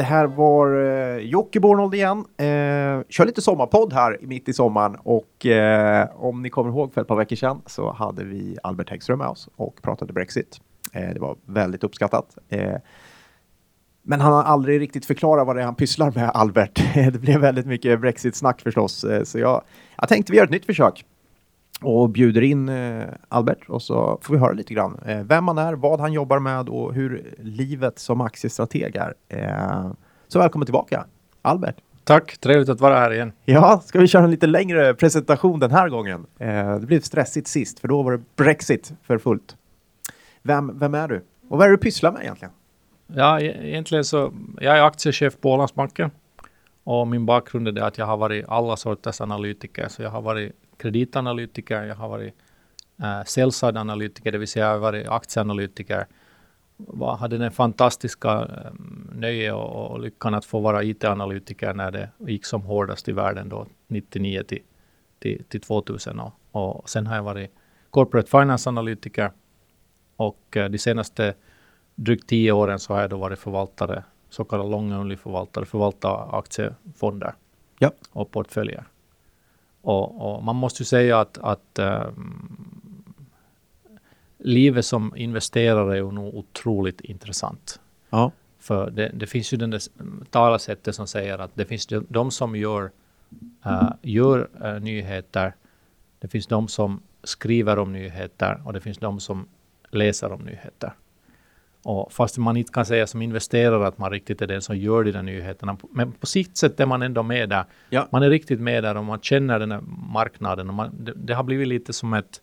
Det 0.00 0.04
här 0.04 0.26
var 0.26 0.82
eh, 0.82 1.16
Jocke 1.16 1.60
Bornold 1.60 1.94
igen. 1.94 2.18
Eh, 2.18 3.04
kör 3.08 3.26
lite 3.26 3.42
sommarpodd 3.42 3.92
här 3.92 4.18
mitt 4.20 4.48
i 4.48 4.52
sommaren 4.52 4.96
och 4.96 5.46
eh, 5.46 6.08
om 6.16 6.42
ni 6.42 6.50
kommer 6.50 6.70
ihåg 6.70 6.94
för 6.94 7.00
ett 7.00 7.08
par 7.08 7.16
veckor 7.16 7.36
sedan 7.36 7.62
så 7.66 7.92
hade 7.92 8.24
vi 8.24 8.56
Albert 8.62 8.90
Häggström 8.90 9.18
med 9.18 9.28
oss 9.28 9.48
och 9.56 9.82
pratade 9.82 10.12
Brexit. 10.12 10.60
Eh, 10.92 11.08
det 11.14 11.20
var 11.20 11.36
väldigt 11.46 11.84
uppskattat. 11.84 12.38
Eh, 12.48 12.76
men 14.02 14.20
han 14.20 14.32
har 14.32 14.42
aldrig 14.42 14.80
riktigt 14.80 15.06
förklarat 15.06 15.46
vad 15.46 15.56
det 15.56 15.62
är 15.62 15.66
han 15.66 15.74
pysslar 15.74 16.12
med, 16.14 16.30
Albert. 16.34 16.82
det 16.94 17.20
blev 17.20 17.40
väldigt 17.40 17.66
mycket 17.66 18.00
Brexit-snack 18.00 18.60
förstås, 18.60 19.04
eh, 19.04 19.22
så 19.24 19.38
jag, 19.38 19.62
jag 19.96 20.08
tänkte 20.08 20.32
vi 20.32 20.38
gör 20.38 20.44
ett 20.44 20.50
nytt 20.50 20.66
försök 20.66 21.04
och 21.82 22.10
bjuder 22.10 22.42
in 22.42 22.68
eh, 22.68 23.04
Albert 23.28 23.68
och 23.68 23.82
så 23.82 24.18
får 24.22 24.34
vi 24.34 24.40
höra 24.40 24.52
lite 24.52 24.74
grann 24.74 24.98
eh, 25.06 25.22
vem 25.22 25.48
han 25.48 25.58
är, 25.58 25.72
vad 25.72 26.00
han 26.00 26.12
jobbar 26.12 26.38
med 26.38 26.68
och 26.68 26.94
hur 26.94 27.34
livet 27.38 27.98
som 27.98 28.20
aktiestrateg 28.20 28.96
är. 28.96 29.14
Eh, 29.28 29.90
så 30.28 30.38
välkommen 30.38 30.66
tillbaka, 30.66 31.04
Albert. 31.42 31.76
Tack, 32.04 32.38
trevligt 32.38 32.68
att 32.68 32.80
vara 32.80 32.94
här 32.94 33.12
igen. 33.12 33.32
Ja, 33.44 33.82
ska 33.84 34.00
vi 34.00 34.06
köra 34.06 34.24
en 34.24 34.30
lite 34.30 34.46
längre 34.46 34.94
presentation 34.94 35.60
den 35.60 35.70
här 35.70 35.88
gången? 35.88 36.26
Eh, 36.38 36.74
det 36.76 36.86
blev 36.86 37.00
stressigt 37.00 37.48
sist, 37.48 37.80
för 37.80 37.88
då 37.88 38.02
var 38.02 38.12
det 38.12 38.22
Brexit 38.36 38.92
för 39.02 39.18
fullt. 39.18 39.56
Vem, 40.42 40.78
vem 40.78 40.94
är 40.94 41.08
du? 41.08 41.24
Och 41.48 41.58
vad 41.58 41.66
är 41.66 41.70
du 41.70 41.78
pysslar 41.78 42.12
med 42.12 42.22
egentligen? 42.22 42.54
Ja, 43.06 43.40
e- 43.40 43.68
egentligen 43.68 44.04
så, 44.04 44.32
jag 44.60 44.78
är 44.78 44.82
aktiechef 44.82 45.40
på 45.40 45.52
Ålandsbanken. 45.52 46.10
Och 46.84 47.08
min 47.08 47.26
bakgrund 47.26 47.68
är 47.68 47.72
det 47.72 47.86
att 47.86 47.98
jag 47.98 48.06
har 48.06 48.16
varit 48.16 48.44
alla 48.48 48.76
sorters 48.76 49.20
analytiker. 49.20 49.88
Så 49.88 50.02
jag 50.02 50.10
har 50.10 50.22
varit 50.22 50.52
kreditanalytiker, 50.80 51.82
jag 51.82 51.94
har 51.94 52.08
varit 52.08 52.34
äh, 53.02 53.24
sell-side-analytiker, 53.24 54.32
det 54.32 54.38
vill 54.38 54.48
säga 54.48 54.66
jag 54.66 54.72
har 54.72 54.78
varit 54.78 55.08
aktieanalytiker. 55.08 56.06
Jag 57.00 57.16
hade 57.16 57.38
den 57.38 57.52
fantastiska 57.52 58.30
äh, 58.30 58.72
nöje 59.12 59.52
och, 59.52 59.90
och 59.90 60.00
lyckan 60.00 60.34
att 60.34 60.44
få 60.44 60.60
vara 60.60 60.82
IT-analytiker 60.82 61.74
när 61.74 61.90
det 61.90 62.10
gick 62.18 62.44
som 62.44 62.62
hårdast 62.62 63.08
i 63.08 63.12
världen 63.12 63.48
då, 63.48 63.66
99 63.86 64.42
till, 64.42 64.62
till, 65.18 65.44
till 65.48 65.60
2000. 65.60 66.20
Och, 66.20 66.32
och 66.52 66.90
sen 66.90 67.06
har 67.06 67.16
jag 67.16 67.22
varit 67.22 67.50
corporate 67.90 68.30
finance-analytiker 68.30 69.30
och 70.16 70.56
äh, 70.56 70.68
de 70.68 70.78
senaste 70.78 71.34
drygt 71.94 72.28
tio 72.28 72.52
åren 72.52 72.78
så 72.78 72.94
har 72.94 73.00
jag 73.00 73.10
då 73.10 73.16
varit 73.16 73.38
förvaltare, 73.38 74.04
så 74.30 74.44
kallad 74.44 74.70
long-only 74.70 75.16
förvaltare, 75.16 75.64
förvalta 75.64 76.08
aktiefonder 76.32 77.34
ja. 77.78 77.92
och 78.12 78.30
portföljer. 78.30 78.84
Och, 79.82 80.36
och, 80.36 80.44
man 80.44 80.56
måste 80.56 80.82
ju 80.82 80.86
säga 80.86 81.20
att, 81.20 81.38
att 81.38 81.78
um, 81.78 83.14
livet 84.38 84.86
som 84.86 85.16
investerare 85.16 85.92
är 85.92 85.96
ju 85.96 86.12
nog 86.12 86.34
otroligt 86.34 87.00
intressant. 87.00 87.80
Ja. 88.10 88.32
För 88.58 88.90
det, 88.90 89.08
det, 89.14 89.26
finns 89.26 89.52
ju 89.52 89.56
den 89.56 89.70
där 89.70 89.82
talesättet 90.30 90.94
som 90.94 91.06
säger 91.06 91.38
att 91.38 91.50
det 91.54 91.64
finns 91.64 91.86
de, 91.86 92.06
de 92.08 92.30
som 92.30 92.56
gör, 92.56 92.90
uh, 93.66 93.92
gör 94.02 94.48
uh, 94.64 94.80
nyheter, 94.80 95.54
det 96.18 96.28
finns 96.28 96.46
de 96.46 96.68
som 96.68 97.02
skriver 97.24 97.78
om 97.78 97.92
nyheter 97.92 98.62
och 98.64 98.72
det 98.72 98.80
finns 98.80 98.98
de 98.98 99.20
som 99.20 99.48
läser 99.90 100.32
om 100.32 100.40
nyheter. 100.40 100.92
Och 101.82 102.12
fast 102.12 102.38
man 102.38 102.56
inte 102.56 102.72
kan 102.72 102.86
säga 102.86 103.06
som 103.06 103.22
investerare 103.22 103.86
att 103.86 103.98
man 103.98 104.10
riktigt 104.10 104.42
är 104.42 104.46
den 104.46 104.62
som 104.62 104.76
gör 104.76 105.04
de 105.04 105.12
där 105.12 105.22
nyheterna. 105.22 105.76
Men 105.90 106.12
på 106.12 106.26
sitt 106.26 106.56
sätt 106.56 106.80
är 106.80 106.86
man 106.86 107.02
ändå 107.02 107.22
med 107.22 107.48
där. 107.48 107.64
Ja. 107.90 108.08
Man 108.12 108.22
är 108.22 108.30
riktigt 108.30 108.60
med 108.60 108.84
där 108.84 108.96
och 108.96 109.04
man 109.04 109.20
känner 109.20 109.58
den 109.58 109.72
här 109.72 109.80
marknaden. 110.12 110.68
Och 110.68 110.74
man, 110.74 111.04
det, 111.04 111.12
det 111.16 111.34
har 111.34 111.44
blivit 111.44 111.68
lite 111.68 111.92
som 111.92 112.14
ett... 112.14 112.40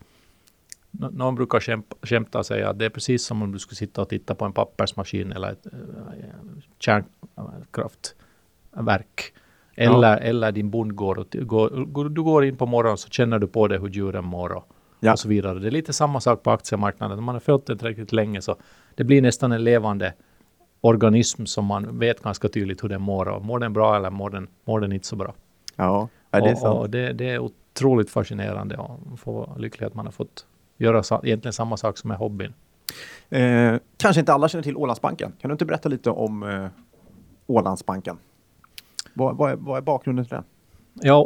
Någon 0.91 1.35
brukar 1.35 1.59
skämta, 1.59 1.95
skämta 2.01 2.39
och 2.39 2.45
säga 2.45 2.69
att 2.69 2.79
det 2.79 2.85
är 2.85 2.89
precis 2.89 3.25
som 3.25 3.41
om 3.41 3.51
du 3.51 3.59
skulle 3.59 3.75
sitta 3.75 4.01
och 4.01 4.09
titta 4.09 4.35
på 4.35 4.45
en 4.45 4.53
pappersmaskin 4.53 5.31
eller 5.31 5.51
ett 5.51 5.67
uh, 5.73 5.79
kärnkraftverk. 6.79 9.33
Eller, 9.75 10.11
ja. 10.11 10.17
eller 10.17 10.51
din 10.51 10.69
bondgård. 10.69 11.17
Och 11.17 11.47
går, 11.47 12.09
du 12.09 12.23
går 12.23 12.45
in 12.45 12.57
på 12.57 12.65
morgonen 12.65 12.97
så 12.97 13.09
känner 13.09 13.39
du 13.39 13.47
på 13.47 13.67
det 13.67 13.79
hur 13.79 13.89
djuren 13.89 14.25
mår. 14.25 14.51
Och, 14.51 14.67
ja. 14.99 15.11
och 15.11 15.19
så 15.19 15.27
vidare. 15.27 15.59
Det 15.59 15.67
är 15.67 15.71
lite 15.71 15.93
samma 15.93 16.19
sak 16.19 16.43
på 16.43 16.51
aktiemarknaden. 16.51 17.17
Om 17.17 17.23
man 17.23 17.35
har 17.35 17.39
följt 17.39 17.65
det 17.65 17.77
tillräckligt 17.77 18.11
länge 18.11 18.41
så 18.41 18.55
det 18.97 19.03
blir 19.03 19.21
nästan 19.21 19.51
en 19.51 19.63
levande 19.63 20.13
organism 20.81 21.45
som 21.45 21.65
man 21.65 21.99
vet 21.99 22.23
ganska 22.23 22.49
tydligt 22.49 22.83
hur 22.83 22.89
den 22.89 23.01
mår. 23.01 23.27
Och 23.27 23.45
mår 23.45 23.59
den 23.59 23.73
bra 23.73 23.95
eller 23.95 24.09
mår 24.09 24.29
den, 24.29 24.47
mår 24.65 24.79
den 24.79 24.91
inte 24.91 25.07
så 25.07 25.15
bra? 25.15 25.33
Ja, 25.75 26.07
är 26.31 26.41
det 26.41 26.51
och, 26.51 26.57
sant? 26.57 26.79
Och 26.79 26.89
det, 26.89 27.13
det, 27.13 27.29
är 27.29 27.39
otroligt 27.39 28.09
fascinerande 28.09 28.77
och 28.77 29.19
får 29.19 29.33
vara 29.33 29.55
lycklig 29.57 29.87
att 29.87 29.93
man 29.93 30.05
har 30.05 30.11
fått 30.11 30.45
göra 30.77 31.03
sa, 31.03 31.21
egentligen 31.23 31.53
samma 31.53 31.77
sak 31.77 31.97
som 31.97 32.11
är 32.11 32.15
hobbyn. 32.15 32.53
Eh, 33.29 33.75
kanske 33.97 34.19
inte 34.19 34.33
alla 34.33 34.49
känner 34.49 34.63
till 34.63 34.77
Ålandsbanken. 34.77 35.33
Kan 35.41 35.49
du 35.49 35.51
inte 35.51 35.65
berätta 35.65 35.89
lite 35.89 36.09
om 36.09 36.43
eh, 36.43 36.67
Ålandsbanken? 37.47 38.17
Vad, 39.13 39.37
vad, 39.37 39.51
är, 39.51 39.55
vad 39.55 39.77
är 39.77 39.81
bakgrunden 39.81 40.25
till 40.25 40.35
den? 40.35 40.43
Ja, 41.01 41.21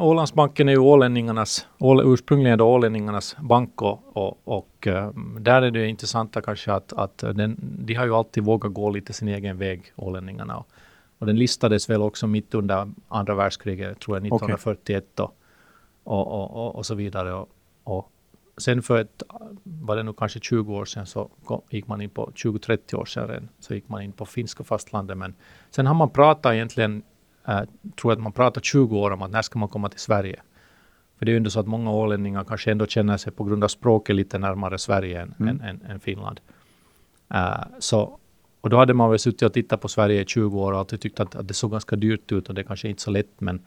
Ålandsbanken 0.00 0.68
är 0.68 0.72
ju 0.72 0.78
ålänningarnas, 0.78 1.66
ursprungligen 2.04 2.58
då 2.58 2.66
ålänningarnas 2.66 3.36
bank 3.40 3.82
och, 3.82 4.16
och, 4.16 4.40
och 4.44 4.88
där 5.40 5.62
är 5.62 5.70
det 5.70 5.88
intressanta 5.88 6.40
kanske 6.40 6.72
att, 6.72 6.92
att 6.92 7.18
den, 7.18 7.56
de 7.60 7.94
har 7.94 8.06
ju 8.06 8.14
alltid 8.14 8.44
vågat 8.44 8.72
gå 8.72 8.90
lite 8.90 9.12
sin 9.12 9.28
egen 9.28 9.58
väg, 9.58 9.92
ålänningarna. 9.96 10.64
Och, 11.18 11.26
den 11.26 11.36
listades 11.36 11.90
väl 11.90 12.02
också 12.02 12.26
mitt 12.26 12.54
under 12.54 12.92
andra 13.08 13.34
världskriget, 13.34 14.00
tror 14.00 14.16
jag, 14.16 14.26
1941 14.26 15.04
okay. 15.20 15.26
och, 16.04 16.26
och, 16.26 16.66
och, 16.66 16.76
och, 16.76 16.86
så 16.86 16.94
vidare. 16.94 17.46
Och, 17.84 18.12
sen 18.56 18.82
för 18.82 19.00
ett, 19.00 19.22
var 19.62 19.96
det 19.96 20.02
nog 20.02 20.16
kanske 20.16 20.40
20 20.40 20.74
år 20.74 20.84
sedan, 20.84 21.06
så 21.06 21.30
gick 21.70 21.86
man 21.86 22.00
in 22.00 22.10
på 22.10 22.30
20-30 22.34 22.94
år 22.94 23.04
sedan, 23.04 23.48
så 23.60 23.74
gick 23.74 23.88
man 23.88 24.02
in 24.02 24.12
på 24.12 24.26
finska 24.26 24.64
fastlandet. 24.64 25.18
Men 25.18 25.34
sen 25.70 25.86
har 25.86 25.94
man 25.94 26.10
pratat 26.10 26.54
egentligen 26.54 27.02
äh, 27.48 27.60
tror 28.00 28.12
att 28.12 28.20
man 28.20 28.32
pratar 28.32 28.60
20 28.60 28.98
år 28.98 29.10
om 29.10 29.22
att 29.22 29.30
när 29.30 29.42
ska 29.42 29.58
man 29.58 29.68
komma 29.68 29.88
till 29.88 30.00
Sverige? 30.00 30.42
För 31.18 31.26
det 31.26 31.30
är 31.30 31.32
ju 31.32 31.36
ändå 31.36 31.50
så 31.50 31.60
att 31.60 31.66
många 31.66 31.90
ålänningar 31.90 32.44
kanske 32.44 32.70
ändå 32.70 32.86
känner 32.86 33.16
sig 33.16 33.32
på 33.32 33.44
grund 33.44 33.64
av 33.64 33.68
språket 33.68 34.16
lite 34.16 34.38
närmare 34.38 34.78
Sverige 34.78 35.22
än, 35.22 35.34
mm. 35.40 35.48
än, 35.48 35.68
än, 35.68 35.90
än 35.90 36.00
Finland. 36.00 36.40
Uh, 37.34 37.64
så, 37.78 38.18
och 38.60 38.70
då 38.70 38.76
hade 38.76 38.94
man 38.94 39.10
väl 39.10 39.18
suttit 39.18 39.42
och 39.42 39.52
tittat 39.52 39.80
på 39.80 39.88
Sverige 39.88 40.20
i 40.20 40.24
20 40.26 40.60
år 40.60 40.72
och 40.72 40.78
alltid 40.78 41.00
tyckt 41.00 41.20
att, 41.20 41.34
att 41.34 41.48
det 41.48 41.54
såg 41.54 41.70
ganska 41.70 41.96
dyrt 41.96 42.32
ut 42.32 42.48
och 42.48 42.54
det 42.54 42.64
kanske 42.64 42.88
inte 42.88 43.02
så 43.02 43.10
lätt 43.10 43.40
men 43.40 43.62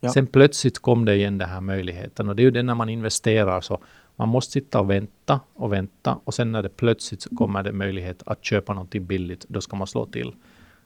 ja. 0.00 0.12
sen 0.12 0.26
plötsligt 0.26 0.78
kom 0.78 1.04
det 1.04 1.14
igen 1.14 1.38
den 1.38 1.48
här 1.48 1.60
möjligheten 1.60 2.28
och 2.28 2.36
det 2.36 2.42
är 2.42 2.44
ju 2.44 2.50
det 2.50 2.62
när 2.62 2.74
man 2.74 2.88
investerar 2.88 3.60
så 3.60 3.80
man 4.16 4.28
måste 4.28 4.52
sitta 4.52 4.80
och 4.80 4.90
vänta 4.90 5.40
och 5.54 5.72
vänta 5.72 6.18
och 6.24 6.34
sen 6.34 6.52
när 6.52 6.62
det 6.62 6.68
plötsligt 6.68 7.26
kommer 7.36 7.62
det 7.62 7.72
möjlighet 7.72 8.22
att 8.26 8.44
köpa 8.44 8.74
någonting 8.74 9.06
billigt, 9.06 9.46
då 9.48 9.60
ska 9.60 9.76
man 9.76 9.86
slå 9.86 10.06
till. 10.06 10.32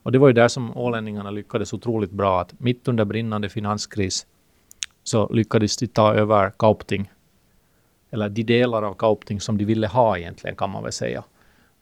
Och 0.04 0.12
det 0.12 0.18
var 0.18 0.28
ju 0.28 0.32
där 0.32 0.48
som 0.48 0.76
ålänningarna 0.76 1.30
lyckades 1.30 1.72
otroligt 1.72 2.10
bra. 2.10 2.40
att 2.40 2.60
Mitt 2.60 2.88
under 2.88 3.04
brinnande 3.04 3.48
finanskris 3.48 4.26
så 5.02 5.28
lyckades 5.32 5.76
de 5.76 5.86
ta 5.86 6.14
över 6.14 6.50
Kaupting. 6.50 7.10
Eller 8.10 8.28
de 8.28 8.42
delar 8.42 8.82
av 8.82 8.94
Kaupting 8.94 9.40
som 9.40 9.58
de 9.58 9.64
ville 9.64 9.86
ha 9.86 10.18
egentligen 10.18 10.56
kan 10.56 10.70
man 10.70 10.82
väl 10.82 10.92
säga. 10.92 11.24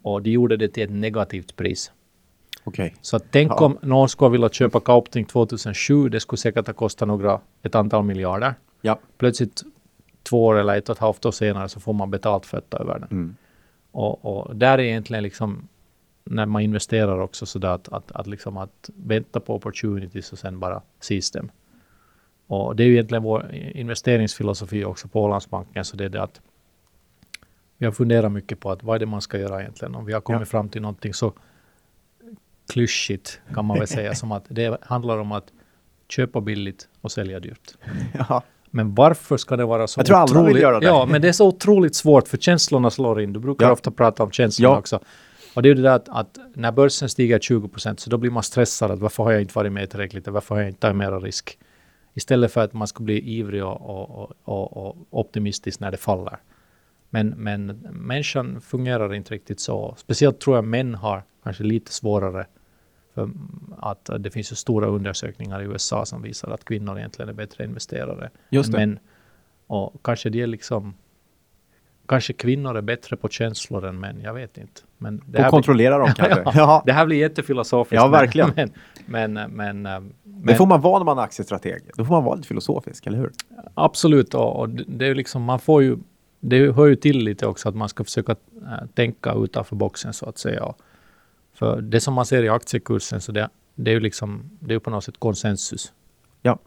Och 0.02 0.22
de 0.22 0.30
gjorde 0.30 0.56
det 0.56 0.68
till 0.68 0.82
ett 0.82 0.90
negativt 0.90 1.56
pris. 1.56 1.92
Okay. 2.64 2.90
Så 3.00 3.18
tänk 3.18 3.52
ja. 3.52 3.64
om 3.64 3.78
någon 3.82 4.08
skulle 4.08 4.30
vilja 4.30 4.48
köpa 4.48 4.80
Kaupting 4.80 5.24
2007. 5.24 6.08
Det 6.08 6.20
skulle 6.20 6.38
säkert 6.38 6.66
ha 6.66 6.74
kostat 6.74 7.08
några, 7.08 7.40
ett 7.62 7.74
antal 7.74 8.04
miljarder. 8.04 8.54
Ja. 8.80 8.98
Plötsligt 9.18 9.62
två 10.22 10.44
år 10.46 10.58
eller 10.58 10.76
ett 10.76 10.88
och 10.88 10.96
ett 10.96 11.00
halvt 11.00 11.24
år 11.24 11.30
senare 11.30 11.68
så 11.68 11.80
får 11.80 11.92
man 11.92 12.10
betalt 12.10 12.46
för 12.46 12.58
att 12.58 12.70
ta 12.70 12.78
över 12.78 12.98
den. 12.98 13.08
Mm. 13.10 13.36
Och, 13.90 14.24
och, 14.24 14.56
där 14.56 14.78
är 14.78 14.82
egentligen 14.82 15.22
liksom 15.22 15.68
när 16.34 16.46
man 16.46 16.62
investerar 16.62 17.18
också 17.18 17.46
så 17.46 17.66
att, 17.66 17.88
att, 17.88 18.12
att, 18.12 18.26
liksom 18.26 18.56
att 18.56 18.90
vänta 18.94 19.40
på 19.40 19.54
opportunities 19.54 20.32
och 20.32 20.38
sen 20.38 20.60
bara 20.60 20.82
seize 21.00 21.38
dem. 21.38 21.50
Och 22.46 22.76
det 22.76 22.82
är 22.82 22.86
ju 22.86 22.92
egentligen 22.92 23.22
vår 23.22 23.54
investeringsfilosofi 23.54 24.84
också 24.84 25.08
på 25.08 25.22
Ålandsbanken, 25.22 25.84
så 25.84 25.96
det 25.96 26.04
är 26.04 26.08
det 26.08 26.22
att 26.22 26.40
vi 27.78 27.86
har 27.86 27.92
funderat 27.92 28.32
mycket 28.32 28.60
på 28.60 28.70
att 28.70 28.82
vad 28.82 28.94
är 28.94 28.98
det 28.98 29.06
man 29.06 29.20
ska 29.20 29.38
göra 29.38 29.60
egentligen. 29.60 29.94
Om 29.94 30.04
vi 30.04 30.12
har 30.12 30.20
kommit 30.20 30.40
ja. 30.40 30.46
fram 30.46 30.68
till 30.68 30.82
någonting 30.82 31.14
så 31.14 31.32
klyschigt 32.72 33.40
kan 33.54 33.64
man 33.64 33.78
väl 33.78 33.88
säga 33.88 34.14
som 34.14 34.32
att 34.32 34.44
det 34.48 34.78
handlar 34.82 35.18
om 35.18 35.32
att 35.32 35.52
köpa 36.08 36.40
billigt 36.40 36.88
och 37.00 37.12
sälja 37.12 37.40
dyrt. 37.40 37.74
Ja. 38.28 38.42
Men 38.74 38.94
varför 38.94 39.36
ska 39.36 39.56
det 39.56 39.64
vara 39.64 39.86
så 39.86 40.00
Jag 40.00 40.06
tror 40.06 40.16
alla 40.16 40.42
vill 40.42 40.56
göra 40.56 40.80
det. 40.80 40.86
Ja, 40.86 41.06
men 41.06 41.22
det 41.22 41.28
är 41.28 41.32
så 41.32 41.48
otroligt 41.48 41.94
svårt 41.94 42.28
för 42.28 42.36
känslorna 42.36 42.90
slår 42.90 43.20
in. 43.20 43.32
Du 43.32 43.40
brukar 43.40 43.66
ja. 43.66 43.72
ofta 43.72 43.90
prata 43.90 44.22
om 44.22 44.30
känslorna 44.30 44.74
ja. 44.74 44.78
också. 44.78 45.00
Och 45.54 45.62
det 45.62 45.66
är 45.66 45.70
ju 45.70 45.74
det 45.74 45.82
där 45.82 45.96
att, 45.96 46.08
att, 46.08 46.38
när 46.54 46.72
börsen 46.72 47.08
stiger 47.08 47.38
20 47.38 47.68
procent 47.68 48.00
så 48.00 48.10
då 48.10 48.16
blir 48.18 48.30
man 48.30 48.42
stressad. 48.42 48.90
Att 48.90 48.98
varför 48.98 49.22
har 49.22 49.32
jag 49.32 49.40
inte 49.40 49.54
varit 49.54 49.72
med 49.72 49.90
tillräckligt? 49.90 50.28
Varför 50.28 50.54
har 50.54 50.62
jag 50.62 50.70
inte 50.70 50.80
tagit 50.80 50.96
mera 50.96 51.18
risk? 51.18 51.58
Istället 52.14 52.52
för 52.52 52.60
att 52.60 52.72
man 52.72 52.88
ska 52.88 53.02
bli 53.02 53.38
ivrig 53.38 53.64
och, 53.64 53.80
och, 53.80 54.32
och, 54.44 54.76
och 54.76 54.96
optimistisk 55.10 55.80
när 55.80 55.90
det 55.90 55.96
faller. 55.96 56.38
Men, 57.10 57.28
men 57.28 57.66
människan 57.90 58.60
fungerar 58.60 59.14
inte 59.14 59.34
riktigt 59.34 59.60
så. 59.60 59.94
Speciellt 59.98 60.40
tror 60.40 60.56
jag 60.56 60.64
män 60.64 60.94
har 60.94 61.22
kanske 61.42 61.64
lite 61.64 61.92
svårare. 61.92 62.46
För 63.14 63.30
att 63.78 64.10
det 64.18 64.30
finns 64.30 64.52
ju 64.52 64.56
stora 64.56 64.86
undersökningar 64.86 65.62
i 65.62 65.64
USA 65.64 66.04
som 66.04 66.22
visar 66.22 66.50
att 66.50 66.64
kvinnor 66.64 66.98
egentligen 66.98 67.28
är 67.28 67.32
bättre 67.32 67.64
investerare 67.64 68.30
Just 68.50 68.68
än 68.68 68.74
män. 68.74 68.98
Och 69.66 70.02
kanske 70.04 70.30
det 70.30 70.40
är 70.40 70.46
liksom 70.46 70.94
kanske 72.06 72.32
kvinnor 72.32 72.76
är 72.76 72.82
bättre 72.82 73.16
på 73.16 73.28
känslor 73.28 73.86
än 73.86 74.00
män, 74.00 74.20
jag 74.20 74.34
vet 74.34 74.58
inte. 74.58 74.80
Men 74.98 75.22
det 75.26 75.44
Och 75.44 75.50
kontrollera 75.50 75.98
dem 75.98 76.08
kanske. 76.16 76.42
ja, 76.44 76.52
Ja. 76.54 76.82
Det 76.86 76.92
här 76.92 77.06
blir 77.06 77.16
jättefilosofiskt. 77.16 78.02
Ja, 78.02 78.08
verkligen. 78.08 78.52
Men, 78.56 78.72
men, 79.32 79.32
men, 79.52 79.82
men, 79.82 80.12
Det 80.24 80.54
får 80.54 80.66
man 80.66 80.80
vara 80.80 80.98
när 80.98 81.04
man 81.04 81.18
är 81.18 81.22
aktiestrateg. 81.22 81.82
Då 81.96 82.04
får 82.04 82.14
man 82.14 82.24
vara 82.24 82.34
lite 82.34 82.48
filosofisk, 82.48 83.06
eller 83.06 83.18
hur? 83.18 83.32
absolut. 83.74 84.34
Och, 84.34 84.60
och 84.60 84.68
det 84.68 85.06
är 85.06 85.14
liksom, 85.14 85.42
man 85.42 85.58
får 85.58 85.82
ju, 85.82 85.96
det 86.40 86.72
hör 86.72 86.86
ju 86.86 86.96
till 86.96 87.18
lite 87.18 87.46
också 87.46 87.68
att 87.68 87.76
man 87.76 87.88
ska 87.88 88.04
försöka 88.04 88.32
äh, 88.32 88.86
tänka 88.94 89.34
utanför 89.34 89.76
boxen 89.76 90.12
så 90.12 90.28
att 90.28 90.38
säga. 90.38 90.74
För 91.54 91.80
det 91.80 92.00
som 92.00 92.14
man 92.14 92.26
ser 92.26 92.42
i 92.42 92.48
aktiekursen, 92.48 93.20
så 93.20 93.32
det, 93.32 93.48
det 93.74 93.90
är 93.90 93.94
ju 93.94 94.00
liksom, 94.00 94.50
det 94.60 94.70
är 94.70 94.74
ju 94.74 94.80
på 94.80 94.90
något 94.90 95.04
sätt 95.04 95.18
konsensus. 95.18 95.92
Ja. 96.42 96.58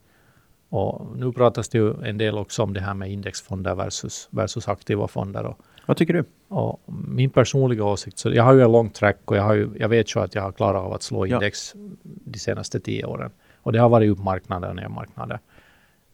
Och 0.75 1.17
nu 1.17 1.31
pratas 1.31 1.69
det 1.69 1.77
ju 1.77 1.93
en 2.03 2.17
del 2.17 2.37
också 2.37 2.63
om 2.63 2.73
det 2.73 2.79
här 2.81 2.93
med 2.93 3.11
indexfonder 3.11 3.75
versus, 3.75 4.27
versus 4.31 4.67
aktiva 4.67 5.07
fonder. 5.07 5.43
Och, 5.45 5.57
Vad 5.85 5.97
tycker 5.97 6.13
du? 6.13 6.23
och 6.47 6.81
min 7.07 7.29
personliga 7.29 7.83
åsikt, 7.83 8.17
så 8.17 8.29
jag 8.29 8.43
har 8.43 8.53
ju 8.53 8.61
en 8.61 8.71
lång 8.71 8.89
track 8.89 9.17
och 9.25 9.37
jag, 9.37 9.43
har 9.43 9.53
ju, 9.53 9.69
jag 9.79 9.89
vet 9.89 10.15
ju 10.15 10.19
att 10.19 10.35
jag 10.35 10.41
har 10.41 10.51
klarat 10.51 10.81
av 10.83 10.93
att 10.93 11.03
slå 11.03 11.27
Ja. 11.27 11.35
index 11.35 11.73
de 12.03 12.39
senaste 12.39 12.79
tio 12.79 13.05
åren. 13.05 13.31
Och 13.61 13.71
det 13.71 13.79
har 13.79 13.89
varit 13.89 14.11
uppmarknader 14.11 14.69
och 14.69 14.75
nedmarknader. 14.75 15.39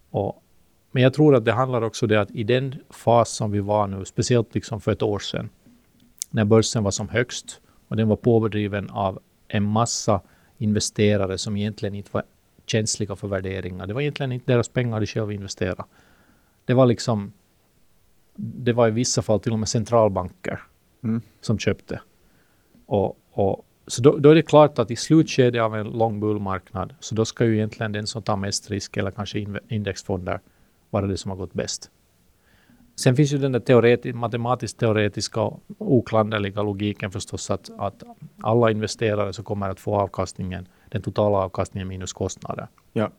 Och, 0.10 0.44
men 0.92 1.04
jag 1.04 1.13
tror 1.13 1.36
att 1.36 1.46
det 1.46 1.52
handlar 1.54 1.81
också 1.81 2.06
om 2.06 2.10
det 2.10 2.22
att 2.22 2.31
i 2.31 2.44
den 2.44 2.75
fas 2.90 3.30
som 3.30 3.52
vi 3.52 3.60
var 3.60 3.88
nu, 3.88 4.06
speciellt 4.06 4.56
liksom 4.56 4.81
för 4.81 4.92
ett 4.92 5.02
år 5.02 5.19
sedan, 5.19 5.50
när 6.30 6.46
börsen 6.46 6.84
var 6.84 6.92
som 6.92 7.10
högst 7.10 7.62
och 7.88 7.96
den 7.98 8.08
var 8.08 8.16
pådriven 8.16 8.90
av 8.90 9.19
en 9.48 9.63
massa 9.63 10.22
investerare 10.58 11.38
som 11.38 11.58
egentligen 11.58 11.96
inte 11.96 12.10
var 12.13 12.24
känsliga 12.72 13.16
för 13.16 13.28
värderingar. 13.28 13.88
Det 13.88 13.94
var 13.94 14.02
egentligen 14.02 14.32
inte 14.32 14.52
deras 14.52 14.70
pengar 14.70 15.00
de 15.00 15.06
själva 15.06 15.34
investerade. 15.34 15.84
Det 16.66 16.74
var 16.74 16.86
liksom, 16.86 17.34
det 18.36 18.74
var 18.74 18.88
i 18.88 18.92
vissa 18.92 19.22
fall 19.22 19.40
till 19.40 19.54
och 19.54 19.60
med 19.60 19.70
centralbanker 19.70 20.60
Mm. 21.04 21.22
som 21.42 21.60
köpte. 21.60 22.02
Och, 22.86 23.18
och, 23.32 23.66
så 23.88 24.02
då, 24.02 24.18
då 24.18 24.30
är 24.30 24.36
det 24.36 24.42
klart 24.42 24.80
att 24.80 24.92
i 24.92 24.96
slutskedet 24.96 25.62
av 25.62 25.76
en 25.76 25.88
lång 25.90 26.20
bullmarknad 26.20 26.94
så 27.00 27.16
då 27.16 27.26
ska 27.26 27.46
ju 27.46 27.56
egentligen 27.56 27.92
den 27.92 28.08
som 28.08 28.22
tar 28.22 28.38
mest 28.38 28.70
risk 28.72 28.98
eller 28.98 29.12
kanske 29.12 29.46
indexfonder 29.68 30.40
vara 30.90 31.08
det 31.08 31.18
som 31.18 31.32
har 31.32 31.38
gått 31.38 31.54
bäst. 31.54 31.92
Sen 32.96 33.16
finns 33.16 33.34
ju 33.34 33.38
den 33.38 33.52
där 33.52 33.60
teoreti- 33.60 34.14
matematiskt 34.14 34.80
teoretiska 34.80 35.52
oklanderliga 35.78 36.62
logiken 36.62 37.12
förstås 37.12 37.52
att, 37.52 37.70
att 37.78 38.04
alla 38.42 38.72
investerare 38.72 39.34
så 39.34 39.44
kommer 39.44 39.70
att 39.70 39.80
få 39.80 39.96
avkastningen, 39.96 40.68
den 40.92 41.02
totala 41.02 41.38
avkastningen 41.38 41.88
minus 41.88 42.14
kostnader. 42.14 42.68
Ja. 42.94 43.12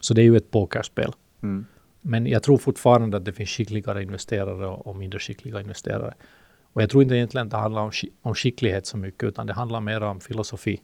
Så 0.00 0.14
det 0.14 0.22
är 0.22 0.24
ju 0.24 0.36
ett 0.36 0.50
pokerspel. 0.50 1.12
Mm. 1.42 1.66
Men 2.00 2.26
jag 2.26 2.42
tror 2.42 2.58
fortfarande 2.58 3.16
att 3.16 3.24
det 3.24 3.32
finns 3.32 3.50
skickligare 3.50 4.02
investerare 4.02 4.66
och, 4.66 4.96
mindre 4.96 5.18
skickliga 5.18 5.60
investerare. 5.60 6.14
Och 6.72 6.82
jag 6.82 6.90
tror 6.90 7.02
inte 7.02 7.14
egentligen 7.14 7.46
att 7.46 7.50
det 7.50 7.56
handlar 7.56 7.82
om, 7.82 7.90
om 8.22 8.34
skicklighet 8.34 8.86
så 8.86 8.96
mycket, 8.96 9.28
utan 9.28 9.46
det 9.46 9.52
handlar 9.52 9.80
mer 9.80 10.02
om 10.02 10.20
filosofi. 10.20 10.80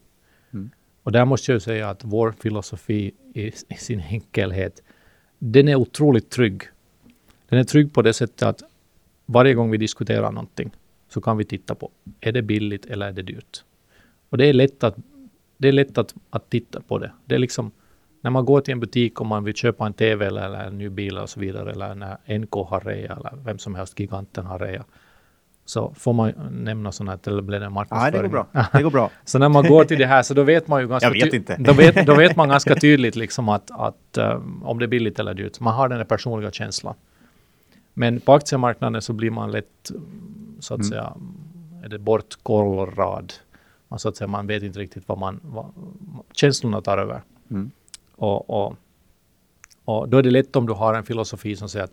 Mm. 0.53 0.71
Och 1.03 1.13
där 1.13 1.25
måste 1.25 1.53
jag 1.53 1.63
säga 1.63 1.91
att 1.91 2.05
vår 2.05 2.33
filosofi 2.33 3.13
i, 3.35 3.47
i 3.69 3.75
sin 3.77 4.01
enkelhet, 4.01 4.83
den 5.39 5.69
är 5.69 5.75
otroligt 5.75 6.31
trygg. 6.31 6.63
Den 7.49 7.59
är 7.59 7.65
trygg 7.65 7.93
på 7.93 8.03
det 8.03 8.13
sättet 8.13 8.43
att 8.43 8.63
varje 9.27 9.55
gång 9.55 9.71
vi 9.71 9.77
diskuterar 9.77 10.33
någonting 10.33 10.71
så 11.09 11.21
kan 11.21 11.37
vi 11.37 11.45
titta 11.45 11.75
på, 11.75 11.91
är 12.21 12.33
det 12.33 12.43
billigt 12.43 12.87
eller 12.87 13.09
är 13.09 13.13
det 13.13 13.23
dyrt? 13.23 13.65
Och 14.29 14.39
det 14.39 14.47
är 14.47 14.53
lätt 14.53 14.85
att, 14.85 14.97
det 15.59 15.69
är 15.69 15.73
lätt 15.73 15.99
att, 15.99 16.15
att 16.31 16.51
titta 16.51 16.81
på 16.81 16.99
det. 16.99 17.13
Det 17.25 17.35
är 17.35 17.39
liksom, 17.39 17.71
när 18.21 18.31
man 18.31 18.45
går 18.45 18.61
till 18.61 18.73
en 18.73 18.81
butik 18.81 19.21
och 19.21 19.27
man 19.27 19.45
vill 19.45 19.55
köpa 19.55 19.87
en 19.87 19.93
TV 19.93 20.27
eller, 20.27 20.43
eller 20.45 20.65
en 20.65 20.79
ny 20.79 20.89
bil 20.89 21.19
och 21.19 21.31
så 21.31 21.41
vidare, 21.41 21.71
eller 21.73 21.95
när 21.95 22.39
NK 22.39 22.53
har 22.53 22.81
rea 22.81 23.13
eller 23.17 23.33
vem 23.45 23.59
som 23.59 23.75
helst, 23.75 24.01
giganten 24.01 24.47
har 24.47 24.59
rea, 24.59 24.85
så 25.65 25.93
får 25.97 26.13
man 26.13 26.33
nämna 26.53 26.93
sådana 26.93 27.13
här, 27.13 27.33
eller 27.33 27.43
blir 27.43 27.61
det 27.61 27.67
Nej, 27.67 27.75
marknadsföring? 27.75 28.23
det 28.23 28.29
går 28.29 28.47
bra. 28.53 28.65
Det 28.73 28.83
går 28.83 28.91
bra. 28.91 29.11
Så 29.25 29.39
när 29.39 29.49
man 29.49 29.65
går 29.69 29.85
till 29.85 29.99
det 29.99 30.07
här 30.07 30.23
så 30.23 30.35
då 30.35 30.43
vet 30.43 30.69
man 30.69 30.81
ju 30.81 30.89
ganska 30.89 31.09
Jag 31.15 31.25
vet 31.25 31.35
inte. 31.35 31.57
Då 31.59 31.73
vet, 31.73 32.07
då 32.07 32.15
vet 32.15 32.37
man 32.37 32.49
ganska 32.49 32.75
tydligt 32.75 33.17
liksom 33.17 33.49
att, 33.49 33.71
att 33.71 34.19
um, 34.19 34.63
om 34.65 34.79
det 34.79 34.85
är 34.85 34.89
billigt 34.89 35.19
eller 35.19 35.35
dyrt. 35.35 35.61
Man 35.61 35.75
har 35.75 35.89
den 35.89 35.99
där 35.99 36.05
personliga 36.05 36.51
känslan. 36.51 36.95
Men 37.95 38.21
på 38.21 38.33
aktiemarknaden 38.33 39.03
så 39.03 39.13
blir 39.13 39.31
man 39.31 39.51
lätt 39.51 39.91
så 40.61 40.75
att 40.75 40.81
Mm. 40.81 40.91
säga 40.91 41.13
är 41.85 41.89
det 41.89 41.99
bortkollrad. 41.99 43.33
Man, 43.89 43.99
så 43.99 44.09
att 44.09 44.17
säga, 44.17 44.29
man 44.29 44.47
vet 44.47 44.63
inte 44.63 44.79
riktigt 44.79 45.09
vad 45.09 45.19
man, 45.19 45.41
vad, 45.43 45.73
känslorna 46.33 46.81
tar 46.81 46.99
över. 46.99 47.23
Mm. 47.51 47.71
Och, 48.17 48.51
och, 48.51 48.77
och 49.85 50.09
då 50.09 50.19
är 50.19 50.23
det 50.23 50.31
lätt 50.31 50.57
om 50.57 50.67
du 50.67 50.73
har 50.73 50.95
en 50.95 51.05
filosofi 51.05 51.57
som 51.57 51.69
säger 51.69 51.85
att 51.85 51.93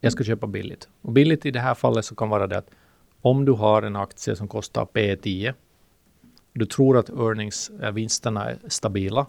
jag 0.00 0.12
ska 0.12 0.24
köpa 0.24 0.46
billigt. 0.46 0.88
Och 1.02 1.12
billigt 1.12 1.46
i 1.46 1.50
det 1.50 1.60
här 1.60 1.74
fallet 1.74 2.04
så 2.04 2.14
kan 2.14 2.28
vara 2.28 2.46
det 2.46 2.58
att 2.58 2.70
om 3.20 3.44
du 3.44 3.52
har 3.52 3.82
en 3.82 3.96
aktie 3.96 4.36
som 4.36 4.48
kostar 4.48 4.84
P 4.84 5.16
10, 5.16 5.54
du 6.52 6.66
tror 6.66 6.98
att 6.98 7.10
earnings, 7.10 7.70
äh, 7.82 7.90
vinsterna 7.90 8.50
är 8.50 8.58
stabila, 8.68 9.26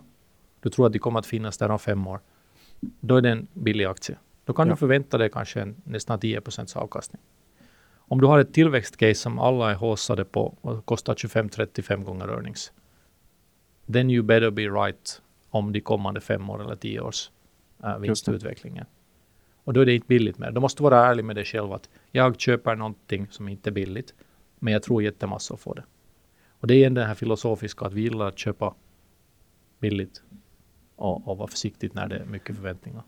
du 0.60 0.70
tror 0.70 0.86
att 0.86 0.94
de 0.94 1.00
kommer 1.00 1.20
att 1.20 1.26
finnas 1.26 1.58
där 1.58 1.72
om 1.72 1.80
fem 1.80 2.08
år, 2.08 2.20
då 2.80 3.16
är 3.16 3.22
det 3.22 3.30
en 3.30 3.48
billig 3.54 3.86
aktie. 3.86 4.18
Då 4.46 4.54
kan 4.54 4.68
Ja. 4.68 4.74
du 4.74 4.78
förvänta 4.78 5.18
dig 5.18 5.30
kanske 5.30 5.62
en, 5.62 5.76
nästan 5.84 6.20
10 6.20 6.42
procents 6.42 6.76
avkastning. 6.76 7.22
Om 8.08 8.22
du 8.22 8.28
har 8.28 8.40
ett 8.40 8.54
tillväxtcase 8.54 9.16
som 9.16 9.40
alla 9.40 9.72
är 9.72 9.76
håsade 9.76 10.26
på 10.26 10.58
och 10.62 10.86
kostar 10.86 11.16
25-35 11.16 12.04
gånger 12.04 12.28
earnings, 12.28 12.72
then 13.94 14.10
you 14.10 14.24
better 14.24 14.52
be 14.52 14.62
right 14.62 15.22
om 15.50 15.72
de 15.72 15.82
kommande 15.82 16.22
fem 16.22 16.50
år 16.50 16.64
eller 16.64 16.76
tio 16.76 17.00
års 17.00 17.32
äh, 17.84 17.98
vinstutvecklingen. 17.98 18.86
Och 19.64 19.74
då 19.74 19.82
är 19.82 19.86
det 19.86 19.96
inte 19.96 20.08
billigt 20.08 20.38
mer. 20.38 20.52
Du 20.52 20.60
måste 20.60 20.84
vara 20.84 21.06
ärlig 21.06 21.26
med 21.26 21.36
dig 21.36 21.46
själv 21.46 21.74
att 21.74 21.90
jag 22.12 22.40
köper 22.40 22.76
någonting 22.76 23.28
som 23.30 23.48
inte 23.48 23.70
är 23.70 23.72
billigt, 23.72 24.14
men 24.60 24.74
jag 24.74 24.84
tror 24.84 25.04
jättemassor 25.04 25.58
på 25.58 25.74
det. 25.74 25.84
Och 26.60 26.68
det 26.68 26.84
är 26.84 26.90
det 26.90 27.06
här 27.06 27.16
filosofiska 27.16 27.86
att 27.86 27.94
vi 27.94 28.02
gillar 28.02 28.28
att 28.28 28.40
köpa 28.40 28.74
billigt 29.80 30.22
och, 30.96 31.28
och 31.28 31.38
vara 31.38 31.48
försiktigt 31.48 31.94
när 31.94 32.08
det 32.08 32.16
är 32.16 32.26
mycket 32.26 32.56
förväntningar. 32.56 33.04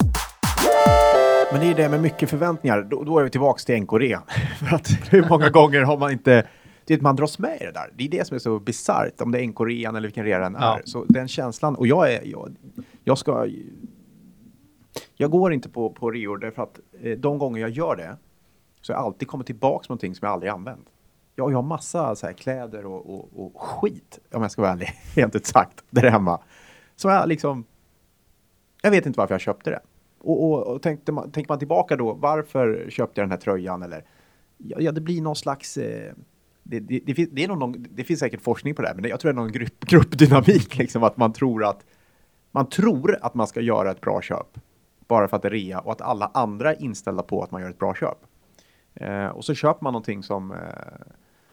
Men 1.52 1.62
det 1.62 1.68
är 1.68 1.76
det 1.76 1.90
med 1.90 2.02
mycket 2.02 2.30
förväntningar. 2.30 2.82
Då, 2.82 3.04
då 3.04 3.20
är 3.20 3.24
vi 3.24 3.30
tillbaka 3.30 3.60
till 3.60 3.82
NKRE. 3.82 4.20
För 4.60 4.76
att 4.76 4.90
hur 5.14 5.30
många 5.30 5.50
gånger 5.50 5.82
har 5.82 5.98
man 5.98 6.12
inte... 6.12 6.48
Det 6.86 6.94
är 6.94 6.98
att 6.98 7.02
man 7.02 7.16
dras 7.16 7.40
med 7.40 7.62
i 7.62 7.66
det 7.66 7.72
där. 7.72 7.92
Det 7.96 8.04
är 8.04 8.10
det 8.10 8.28
som 8.28 8.36
är 8.36 8.40
så 8.40 8.60
bisarrt, 8.60 9.22
om 9.22 9.32
det 9.32 9.40
är 9.40 9.48
NK-rean 9.48 9.96
eller 9.96 10.08
vilken 10.08 10.26
rea 10.26 10.40
den 10.40 10.56
är. 10.56 10.62
Ja. 10.62 10.80
Så 10.86 11.06
den 11.10 11.28
känslan, 11.28 11.76
och 11.76 11.88
jag 11.88 12.14
är... 12.14 12.22
Jag, 12.26 12.56
jag 13.04 13.18
ska... 13.18 13.48
Jag 15.16 15.32
går 15.32 15.54
inte 15.54 15.70
på, 15.70 15.90
på 15.90 16.12
reor 16.12 16.38
därför 16.38 16.64
att 16.64 16.80
eh, 17.02 17.18
de 17.18 17.38
gånger 17.38 17.62
jag 17.62 17.70
gör 17.70 17.96
det 17.96 18.18
så 18.82 18.94
har 18.94 19.00
jag 19.00 19.06
alltid 19.06 19.28
kommit 19.28 19.48
tillbaka 19.48 19.84
med 19.84 19.90
någonting 19.90 20.16
som 20.16 20.26
jag 20.26 20.34
aldrig 20.34 20.52
använt. 20.52 20.88
Jag, 21.36 21.52
jag 21.52 21.58
har 21.58 21.64
massa 21.64 22.16
så 22.16 22.26
här, 22.26 22.34
kläder 22.34 22.86
och, 22.86 23.14
och, 23.14 23.46
och 23.46 23.62
skit, 23.62 24.20
om 24.34 24.42
jag 24.42 24.52
ska 24.52 24.62
vara 24.62 24.72
ärlig, 24.72 24.90
rent 25.16 25.36
ut 25.36 25.46
sagt, 25.46 25.84
där 25.90 26.10
hemma. 26.10 26.40
Som 26.96 27.12
jag 27.12 27.28
liksom... 27.28 27.66
Jag 28.82 28.92
vet 28.92 29.06
inte 29.06 29.20
varför 29.20 29.34
jag 29.34 29.42
köpte 29.42 29.70
det. 29.70 29.80
Och, 30.20 30.44
och, 30.44 30.68
och 30.68 30.82
tänkte 30.82 31.12
man, 31.12 31.32
tänker 31.32 31.52
man 31.52 31.60
tillbaka 31.60 31.96
då, 31.96 32.14
varför 32.14 32.88
köpte 32.90 33.22
jag 33.22 33.28
den 33.28 33.32
här 33.32 33.38
tröjan? 33.38 33.84
Eller, 33.84 34.04
ja, 34.58 34.78
ja 34.80 34.92
det 34.92 35.02
blir 35.02 35.22
någon 35.22 35.36
slags... 35.36 35.78
Eh, 35.78 36.14
det, 36.64 36.80
det, 36.80 37.00
det, 37.06 37.26
det, 37.32 37.44
är 37.44 37.48
någon, 37.48 37.86
det 37.90 38.04
finns 38.04 38.20
säkert 38.20 38.42
forskning 38.42 38.76
på 38.76 38.82
det 38.82 38.88
här, 38.88 38.96
men 38.96 39.10
jag 39.10 39.20
tror 39.20 39.34
det 39.34 39.40
är 39.40 39.42
någon 39.42 39.52
grupp, 39.52 39.80
gruppdynamik, 39.86 40.78
liksom, 40.78 41.04
att 41.04 41.18
man 41.18 41.34
tror 41.34 41.66
att 41.66 41.86
man 42.52 42.70
tror 42.70 43.18
att 43.22 43.34
man 43.34 43.48
ska 43.48 43.62
göra 43.62 43.92
ett 43.92 44.02
bra 44.02 44.22
köp 44.22 44.58
bara 45.08 45.28
för 45.28 45.36
att 45.36 45.42
det 45.42 45.48
är 45.48 45.52
rea 45.52 45.80
och 45.80 45.92
att 45.92 46.02
alla 46.02 46.32
andra 46.34 46.74
är 46.74 46.82
inställda 46.82 47.24
på 47.24 47.44
att 47.44 47.52
man 47.52 47.62
gör 47.62 47.70
ett 47.70 47.80
bra 47.80 47.94
köp. 47.94 48.18
Eh, 48.96 49.28
och 49.28 49.46
så 49.46 49.54
köper 49.54 49.84
man 49.84 49.94
någonting 49.94 50.24
som, 50.24 50.52
eh, 50.52 50.58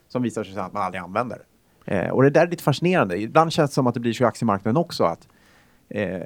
som 0.09 0.23
visar 0.23 0.44
sig 0.44 0.59
att 0.59 0.73
man 0.73 0.83
aldrig 0.83 1.02
använder. 1.02 1.42
Eh, 1.85 2.09
och 2.09 2.23
det 2.23 2.30
där 2.30 2.47
är 2.47 2.50
lite 2.50 2.62
fascinerande. 2.62 3.21
Ibland 3.21 3.52
känns 3.52 3.71
det 3.71 3.75
som 3.75 3.87
att 3.87 3.94
det 3.94 4.00
blir 4.00 4.12
så 4.12 4.25
i 4.25 4.26
aktiemarknaden 4.26 4.76
också. 4.76 5.04
att 5.04 5.28
eh, 5.88 6.21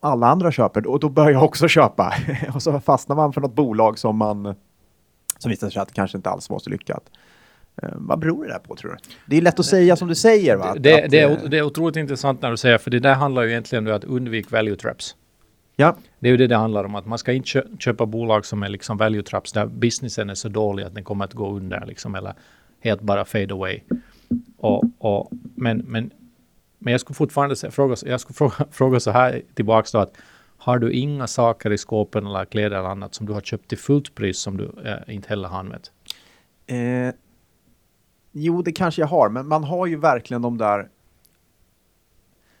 alla 0.00 0.26
andra 0.26 0.52
köper 0.52 0.86
och 0.86 1.00
då 1.00 1.08
börjar 1.08 1.30
jag 1.30 1.42
också 1.44 1.68
köpa. 1.68 2.14
och 2.54 2.62
så 2.62 2.80
fastnar 2.80 3.16
man 3.16 3.32
för 3.32 3.40
något 3.40 3.54
bolag 3.54 3.98
som 3.98 4.16
man 4.16 4.54
som 5.38 5.50
visar 5.50 5.70
sig 5.70 5.82
att 5.82 5.88
det 5.88 5.94
kanske 5.94 6.18
inte 6.18 6.30
alls 6.30 6.50
var 6.50 6.58
så 6.58 6.70
lyckat. 6.70 7.02
Eh, 7.82 7.88
vad 7.94 8.18
beror 8.18 8.44
det 8.44 8.50
där 8.50 8.58
på 8.58 8.76
tror 8.76 8.90
du? 8.90 8.96
Det 9.26 9.36
är 9.36 9.42
lätt 9.42 9.60
att 9.60 9.66
säga 9.66 9.96
som 9.96 10.08
du 10.08 10.14
säger 10.14 10.56
va? 10.56 10.64
Att- 10.64 10.82
Det, 10.82 11.04
att, 11.04 11.10
det, 11.10 11.20
eh, 11.20 11.32
är, 11.32 11.48
det 11.48 11.58
är 11.58 11.62
otroligt 11.62 11.96
intressant 11.96 12.42
när 12.42 12.50
du 12.50 12.56
säger, 12.56 12.78
för 12.78 12.90
det 12.90 12.98
där 13.00 13.14
handlar 13.14 13.42
ju 13.42 13.50
egentligen 13.50 13.86
om 13.86 13.94
att 13.94 14.04
undvika 14.04 14.56
value 14.56 14.76
traps. 14.76 15.16
Ja, 15.76 15.96
Det 16.18 16.28
är 16.28 16.30
ju 16.30 16.36
det 16.36 16.46
det 16.46 16.56
handlar 16.56 16.84
om, 16.84 16.94
att 16.94 17.06
man 17.06 17.18
ska 17.18 17.32
inte 17.32 17.48
kö 17.48 17.62
köpa 17.78 18.06
bolag 18.06 18.46
som 18.46 18.62
är 18.62 18.68
liksom 18.68 18.96
value 18.96 19.22
traps, 19.22 19.52
där 19.52 19.66
businessen 19.66 20.30
är 20.30 20.34
så 20.34 20.48
dålig 20.48 20.84
att 20.84 20.94
den 20.94 21.04
kommer 21.04 21.24
att 21.24 21.34
gå 21.34 21.50
under, 21.50 21.86
liksom, 21.86 22.14
eller 22.14 22.34
helt 22.80 23.00
bara 23.00 23.24
fade 23.24 23.54
away. 23.54 23.80
Och, 24.58 24.84
och, 24.98 25.30
men, 25.54 25.78
men, 25.78 26.10
men 26.82 26.90
jag 26.92 27.00
skulle 27.00 27.14
fortfarande 27.14 27.56
fråga, 27.70 27.96
jag 28.06 28.20
skulle 28.20 28.34
fråga, 28.34 28.54
fråga 28.70 29.00
så 29.00 29.10
här 29.10 29.42
tillbaks 29.54 29.92
då, 29.92 29.98
att 29.98 30.12
har 30.58 30.78
du 30.78 30.92
inga 30.92 31.26
saker 31.26 31.72
i 31.72 31.78
skåpen 31.78 32.26
eller 32.26 32.44
kläder 32.44 32.76
eller 32.78 32.88
annat 32.88 33.14
som 33.14 33.26
du 33.26 33.32
har 33.32 33.40
köpt 33.40 33.68
till 33.68 33.78
fullt 33.78 34.14
pris 34.14 34.38
som 34.38 34.56
du 34.56 34.72
eh, 34.84 35.14
inte 35.14 35.28
heller 35.28 35.48
har 35.48 35.58
använt? 35.58 35.92
Eh, 36.66 37.14
jo, 38.32 38.62
det 38.62 38.72
kanske 38.72 39.02
jag 39.02 39.06
har, 39.08 39.28
men 39.28 39.48
man 39.48 39.64
har 39.64 39.86
ju 39.86 39.96
verkligen 39.96 40.42
de 40.42 40.58
där 40.58 40.88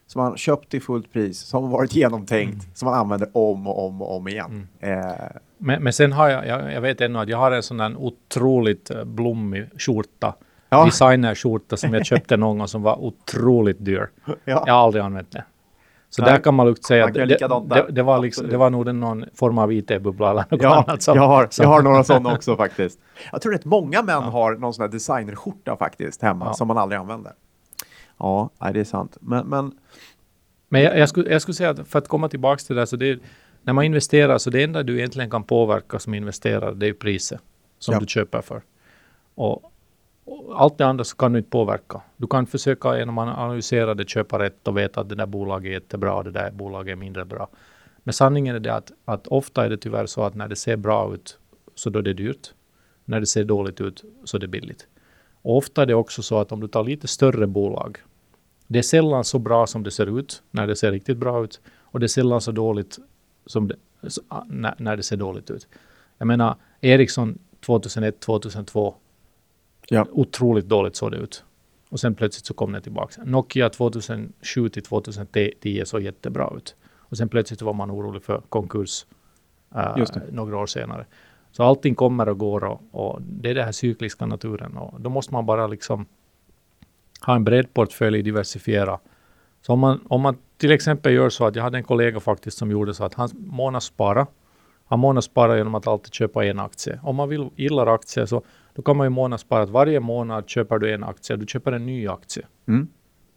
som 0.06 0.22
man 0.22 0.36
köpt 0.36 0.68
till 0.68 0.82
fullt 0.82 1.12
pris, 1.12 1.38
som 1.40 1.70
varit 1.70 1.94
genomtänkt, 1.94 2.52
Mm. 2.64 2.74
som 2.74 2.86
man 2.86 2.94
använder 2.98 3.28
om 3.32 3.66
och 3.66 3.86
om 3.86 4.02
och 4.02 4.16
om 4.16 4.28
igen. 4.28 4.68
Eh, 4.80 5.00
Men, 5.58 5.82
men 5.82 5.92
sen 5.92 6.12
har 6.12 6.28
jag, 6.28 6.46
jag, 6.46 6.72
jag 6.72 6.80
vet 6.80 7.00
ännu 7.00 7.18
att 7.18 7.28
jag 7.28 7.38
har 7.38 7.52
en 7.52 7.62
sån 7.62 7.76
där 7.76 7.96
otroligt 7.96 8.90
eh, 8.90 9.04
blommig 9.04 9.68
skjorta. 9.80 10.34
Ja. 10.70 10.84
Designerskjorta 10.84 11.76
som 11.76 11.94
jag 11.94 12.06
köpte 12.06 12.36
någon 12.36 12.58
gång 12.58 12.68
som 12.68 12.82
var 12.82 13.04
otroligt 13.04 13.84
dyr. 13.84 14.08
ja. 14.26 14.34
Jag 14.44 14.74
har 14.74 14.84
aldrig 14.84 15.04
använt 15.04 15.32
det. 15.32 15.44
Så 16.10 16.22
Nej. 16.22 16.30
där 16.32 16.38
kan 16.38 16.54
man 16.54 16.66
lugnt 16.66 16.84
säga 16.84 17.02
Man 17.04 17.08
att 17.08 17.14
det, 17.14 17.26
det, 17.26 17.48
där. 17.74 17.86
det, 17.92 18.02
var 18.02 18.18
liksom, 18.18 18.48
det 18.48 18.56
var 18.56 18.70
nog 18.70 18.86
den 18.86 19.00
någon 19.00 19.24
form 19.34 19.58
av 19.58 19.72
IT-bubbla 19.72 20.30
eller 20.30 20.44
något 20.50 20.62
Ja, 20.62 20.84
annat. 20.88 21.02
Som, 21.02 21.16
jag, 21.16 21.28
har, 21.28 21.48
som- 21.50 21.62
jag 21.62 21.70
har 21.70 21.82
några 21.82 22.04
sådana 22.04 22.32
också 22.34 22.56
faktiskt. 22.56 22.98
Jag 23.32 23.42
tror 23.42 23.54
att 23.54 23.64
många 23.64 24.02
män 24.02 24.22
har 24.22 24.54
någon 24.56 24.74
sån 24.74 24.82
här 24.82 24.88
designerskjorta 24.88 25.76
faktiskt 25.76 26.22
hemma 26.22 26.46
Ja. 26.46 26.54
som 26.54 26.68
man 26.68 26.78
aldrig 26.78 26.98
använder. 27.00 27.32
Ja, 28.18 28.50
det 28.72 28.80
är 28.80 28.84
sant. 28.84 29.16
Men, 29.20 29.46
men 29.46 29.72
Men 30.68 30.82
jag, 30.82 30.98
jag, 30.98 31.08
skulle, 31.08 31.30
jag 31.30 31.42
skulle 31.42 31.54
säga 31.54 31.70
att 31.70 31.88
för 31.88 31.98
att 31.98 32.08
komma 32.08 32.28
tillbaka 32.28 32.58
till 32.66 32.76
det, 32.76 32.86
så 32.86 32.96
det 32.96 33.10
är, 33.10 33.18
när 33.62 33.72
man 33.72 33.84
investerar 33.84 34.38
så 34.38 34.50
det 34.50 34.62
enda 34.64 34.82
du 34.82 34.98
egentligen 34.98 35.30
kan 35.30 35.42
påverka 35.44 35.98
som 35.98 36.14
investerare, 36.14 36.74
det 36.74 36.86
är 36.88 36.92
priset 36.92 37.40
som 37.78 37.94
Ja. 37.94 38.00
du 38.00 38.06
köper 38.06 38.40
för. 38.40 38.62
Och 39.34 39.69
allt 40.54 40.78
det 40.78 40.86
andra 40.86 41.04
så 41.04 41.16
kan 41.16 41.32
du 41.32 41.38
inte 41.38 41.50
påverka. 41.50 42.00
Du 42.16 42.26
kan 42.26 42.46
försöka 42.46 42.98
genom 42.98 43.18
att 43.18 43.38
analysera 43.38 43.94
det, 43.94 44.08
köpa 44.08 44.38
rätt 44.38 44.68
och 44.68 44.76
veta 44.76 45.00
att 45.00 45.08
det 45.08 45.14
där 45.14 45.26
bolaget 45.26 45.68
är 45.68 45.72
jättebra 45.72 46.14
och 46.14 46.24
det 46.24 46.30
där 46.30 46.50
bolaget 46.50 46.92
är 46.92 46.96
mindre 46.96 47.24
bra. 47.24 47.48
Men 48.02 48.12
sanningen 48.12 48.56
är 48.56 48.60
det 48.60 48.74
att, 48.74 48.92
att 49.04 49.26
ofta 49.26 49.64
är 49.64 49.70
det 49.70 49.76
tyvärr 49.76 50.06
så 50.06 50.22
att 50.22 50.34
när 50.34 50.48
det 50.48 50.56
ser 50.56 50.76
bra 50.76 51.14
ut 51.14 51.38
så 51.74 51.90
då 51.90 51.98
är 51.98 52.02
det 52.02 52.12
dyrt. 52.12 52.54
När 53.04 53.20
det 53.20 53.26
ser 53.26 53.44
dåligt 53.44 53.80
ut 53.80 54.04
så 54.24 54.36
är 54.36 54.40
det 54.40 54.48
billigt. 54.48 54.86
Och 55.42 55.56
ofta 55.56 55.82
är 55.82 55.86
det 55.86 55.94
också 55.94 56.22
så 56.22 56.38
att 56.38 56.52
om 56.52 56.60
du 56.60 56.68
tar 56.68 56.84
lite 56.84 57.08
större 57.08 57.46
bolag 57.46 57.98
det 58.72 58.78
är 58.78 58.82
sällan 58.82 59.24
så 59.24 59.38
bra 59.38 59.66
som 59.66 59.82
det 59.82 59.90
ser 59.90 60.18
ut 60.18 60.42
när 60.50 60.66
det 60.66 60.76
ser 60.76 60.92
riktigt 60.92 61.16
bra 61.16 61.44
ut. 61.44 61.60
Och 61.78 62.00
det 62.00 62.06
är 62.06 62.08
sällan 62.08 62.40
så 62.40 62.52
dåligt 62.52 62.98
som 63.46 63.68
det, 63.68 63.76
så, 64.08 64.22
när, 64.46 64.74
när 64.78 64.96
det 64.96 65.02
ser 65.02 65.16
dåligt 65.16 65.50
ut. 65.50 65.68
Jag 66.18 66.26
menar, 66.26 66.56
Ericsson 66.80 67.38
2001, 67.66 68.20
2002, 68.20 68.94
Ja. 69.88 70.06
otroligt 70.10 70.68
dåligt 70.68 70.96
såg 70.96 71.10
det 71.10 71.16
ut. 71.16 71.44
Och 71.88 72.00
sen 72.00 72.14
plötsligt 72.14 72.46
så 72.46 72.54
kom 72.54 72.72
det 72.72 72.80
tillbaka. 72.80 73.22
Nokia 73.24 73.68
2007 73.68 74.68
till 74.68 74.82
2010 74.82 75.82
såg 75.84 76.02
jättebra 76.02 76.52
ut. 76.56 76.76
Och 76.96 77.16
sen 77.16 77.28
plötsligt 77.28 77.62
var 77.62 77.72
man 77.72 77.90
orolig 77.90 78.22
för 78.22 78.42
konkurs 78.48 79.06
det. 80.14 80.32
några 80.32 80.58
år 80.58 80.66
senare. 80.66 81.06
Så 81.52 81.62
allting 81.62 81.94
kommer 81.94 82.28
och 82.28 82.38
går 82.38 82.64
och, 82.64 82.80
och 82.90 83.22
det 83.22 83.50
är 83.50 83.54
den 83.54 83.64
här 83.64 83.72
cykliska 83.72 84.26
naturen. 84.26 84.76
Och 84.76 85.00
då 85.00 85.10
måste 85.10 85.32
man 85.32 85.46
bara 85.46 85.66
liksom 85.66 86.06
ha 87.26 87.36
en 87.36 87.44
bred 87.44 87.74
portfölj, 87.74 88.22
diversifiera. 88.22 88.98
Så 89.62 89.72
om 89.72 89.78
man, 89.78 90.00
om 90.08 90.20
man 90.20 90.36
till 90.56 90.70
exempel 90.72 91.12
gör 91.12 91.28
så 91.28 91.46
att 91.46 91.56
jag 91.56 91.62
hade 91.62 91.78
en 91.78 91.84
kollega 91.84 92.20
faktiskt 92.20 92.58
som 92.58 92.70
gjorde 92.70 92.94
så 92.94 93.04
att 93.04 93.14
han 93.14 93.28
månadsspara. 93.34 94.26
Han 94.84 94.98
månadssparar 94.98 95.56
genom 95.56 95.74
att 95.74 95.86
alltid 95.86 96.14
köpa 96.14 96.44
en 96.44 96.60
aktie. 96.60 97.00
Om 97.02 97.16
man 97.16 97.28
vill, 97.28 97.48
gillar 97.56 97.94
aktier 97.94 98.26
så 98.26 98.42
då 98.74 98.82
kan 98.82 98.96
man 98.96 99.06
ju 99.06 99.10
månadsspara 99.10 99.62
att 99.62 99.70
varje 99.70 100.00
månad 100.00 100.48
köper 100.48 100.78
du 100.78 100.94
en 100.94 101.04
aktie. 101.04 101.36
Du 101.36 101.46
köper 101.46 101.72
en 101.72 101.86
ny 101.86 102.08
aktie. 102.08 102.46
Mm. 102.68 102.88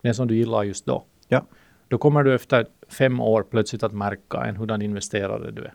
Den 0.02 0.16
som 0.16 0.28
du 0.28 0.36
gillar 0.36 0.64
just 0.64 0.86
då. 0.86 1.06
Ja. 1.28 1.46
Då 1.88 1.98
kommer 1.98 2.24
du 2.24 2.34
efter 2.36 2.66
fem 2.90 3.20
år 3.20 3.44
plötsligt 3.44 3.84
att 3.84 3.94
märka 3.94 4.46
en 4.46 4.56
hurdan 4.56 4.82
investerare 4.82 5.52
du 5.52 5.62
är. 5.62 5.74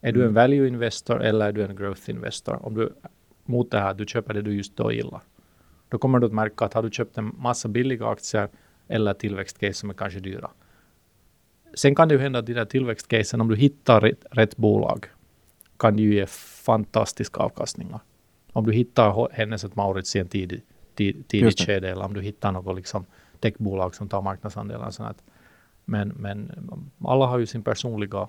Är 0.00 0.12
du 0.12 0.20
en 0.20 0.28
Mm. 0.28 0.34
value 0.34 0.68
investor 0.68 1.22
eller 1.22 1.46
är 1.48 1.52
du 1.52 1.64
en 1.64 1.76
growth 1.76 2.10
investor? 2.10 2.66
Om 2.66 2.74
du 2.74 2.92
mot 3.44 3.70
det 3.70 3.78
här, 3.80 3.94
du 3.94 4.06
köper 4.06 4.34
det 4.34 4.42
du 4.42 4.52
just 4.54 4.76
då 4.76 4.92
gillar. 4.92 5.20
Då 5.88 5.98
kommer 5.98 6.18
du 6.18 6.26
att 6.26 6.32
märka 6.32 6.64
att 6.64 6.74
har 6.74 6.82
du 6.82 6.90
köpt 6.90 7.18
en 7.18 7.34
massa 7.38 7.68
billiga 7.68 8.06
aktier 8.06 8.48
eller 8.88 9.14
tillväxtcase 9.14 9.72
som 9.74 9.90
är 9.90 9.94
kanske 9.94 10.20
dyra. 10.20 10.50
Sen 11.74 11.94
kan 11.94 12.08
det 12.08 12.14
ju 12.14 12.20
hända 12.20 12.38
att 12.38 12.46
de 12.46 12.52
där 12.54 12.64
tillväxtcasen, 12.64 13.40
om 13.40 13.48
du 13.48 13.56
hittar 13.56 14.00
rätt, 14.00 14.24
rätt 14.30 14.56
bolag, 14.56 15.06
kan 15.76 15.96
det 15.96 16.02
ju 16.02 16.14
ge 16.14 16.26
fantastiska 16.26 17.40
avkastningar. 17.40 18.00
Om 18.52 18.66
du 18.66 18.72
hittar 18.72 19.28
Hennes 19.32 19.74
Mauritz 19.74 20.16
i 20.16 20.18
en 20.18 20.28
tidig, 20.28 20.62
tid, 20.94 21.28
tidigt 21.28 21.60
skede 21.60 21.90
eller 21.90 22.04
om 22.04 22.14
du 22.14 22.20
hittar 22.20 22.52
något 22.52 22.76
liksom 22.76 23.04
techbolag 23.40 23.94
som 23.94 24.08
tar 24.08 24.22
marknadsandelar. 24.22 24.90
Sånt. 24.90 25.22
Men, 25.84 26.08
men 26.08 26.70
alla 27.04 27.26
har 27.26 27.38
ju 27.38 27.46
sin 27.46 27.62
personliga 27.62 28.28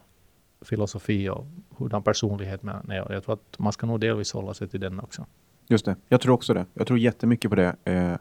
filosofi 0.62 1.30
och 1.30 1.46
hurdan 1.78 2.04
personlighet 2.04 2.64
man 2.64 2.92
är. 2.92 3.12
Jag 3.14 3.24
tror 3.24 3.34
att 3.34 3.60
man 3.60 3.74
ska 3.74 3.88
nog 3.88 4.00
delvis 4.00 4.34
hålla 4.34 4.54
sig 4.54 4.68
till 4.68 4.80
den 4.80 5.00
också. 5.00 5.26
Just 5.68 5.86
det, 5.86 5.96
jag 6.10 6.22
tror 6.22 6.34
också 6.34 6.54
det. 6.54 6.66
Jag 6.74 6.88
tror 6.88 7.00
jättemycket 7.00 7.50
på 7.50 7.56
det. 7.56 7.76
Eh, 7.84 8.14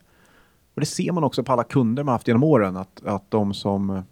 och 0.74 0.80
det 0.80 0.86
ser 0.86 1.12
man 1.12 1.24
också 1.24 1.44
på 1.44 1.52
alla 1.52 1.64
kunder 1.64 2.04
man 2.04 2.12
haft 2.12 2.28
genom 2.28 2.44
åren, 2.44 2.76
att, 2.76 3.04
att 3.04 3.30
de 3.30 3.54
som... 3.54 4.02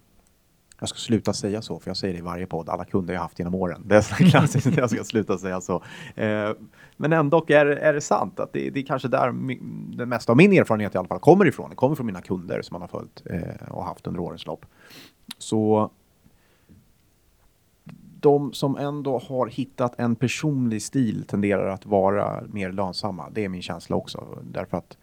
eh, 0.79 0.83
Jag 0.83 0.89
ska 0.89 0.99
sluta 0.99 1.33
säga 1.33 1.63
så, 1.63 1.79
för 1.81 1.91
jag 1.91 1.97
säger 1.97 2.15
det 2.15 2.19
i 2.19 2.23
varje 2.23 2.47
podd. 2.47 2.69
Alla 2.69 2.85
kunder 2.85 3.15
jag 3.15 3.21
haft 3.21 3.39
genom 3.39 3.55
åren. 3.55 3.83
Det 3.85 3.97
är 3.97 4.01
så 4.01 4.15
klassiskt 4.31 4.67
att 4.67 4.77
jag 4.77 4.91
ska 4.91 5.05
sluta 5.05 5.39
säga 5.39 5.61
så. 5.61 5.83
Eh, 6.15 6.51
men 6.97 7.13
ändå 7.13 7.45
är, 7.49 7.67
är 7.67 7.93
det 7.93 8.01
sant 8.01 8.41
att 8.41 8.53
det, 8.53 8.71
det 8.71 8.81
är 8.81 8.85
kanske 8.85 9.09
där 9.09 9.33
den 9.97 10.09
mesta 10.09 10.33
av 10.33 10.37
min 10.37 10.53
erfarenhet 10.53 10.95
i 10.95 10.99
alla 10.99 11.09
fall 11.09 11.21
kommer 11.21 11.47
ifrån. 11.47 11.71
Det 11.71 11.77
kommer 11.77 11.97
från 11.97 12.07
mina 12.07 12.23
kunder 12.23 12.63
som 12.63 12.75
man 12.75 12.81
har 12.81 12.89
följt 12.89 13.23
eh, 13.25 13.69
och 13.71 13.85
haft 13.85 14.07
under 14.07 14.21
årens 14.21 14.47
lopp. 14.47 14.67
Så 15.39 15.91
de 18.21 18.53
som 18.53 18.77
ändå 18.77 19.19
har 19.19 19.47
hittat 19.47 20.01
en 20.01 20.17
personlig 20.17 20.83
stil 20.83 21.25
tenderar 21.25 21.69
att 21.69 21.87
vara 21.87 22.43
mer 22.53 22.73
lönsamma. 22.73 23.31
Det 23.31 23.45
är 23.45 23.49
min 23.49 23.63
känsla 23.63 23.97
också. 23.97 24.39
Därför 24.43 24.77
att 24.77 24.97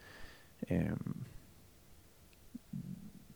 ehm, 0.68 1.26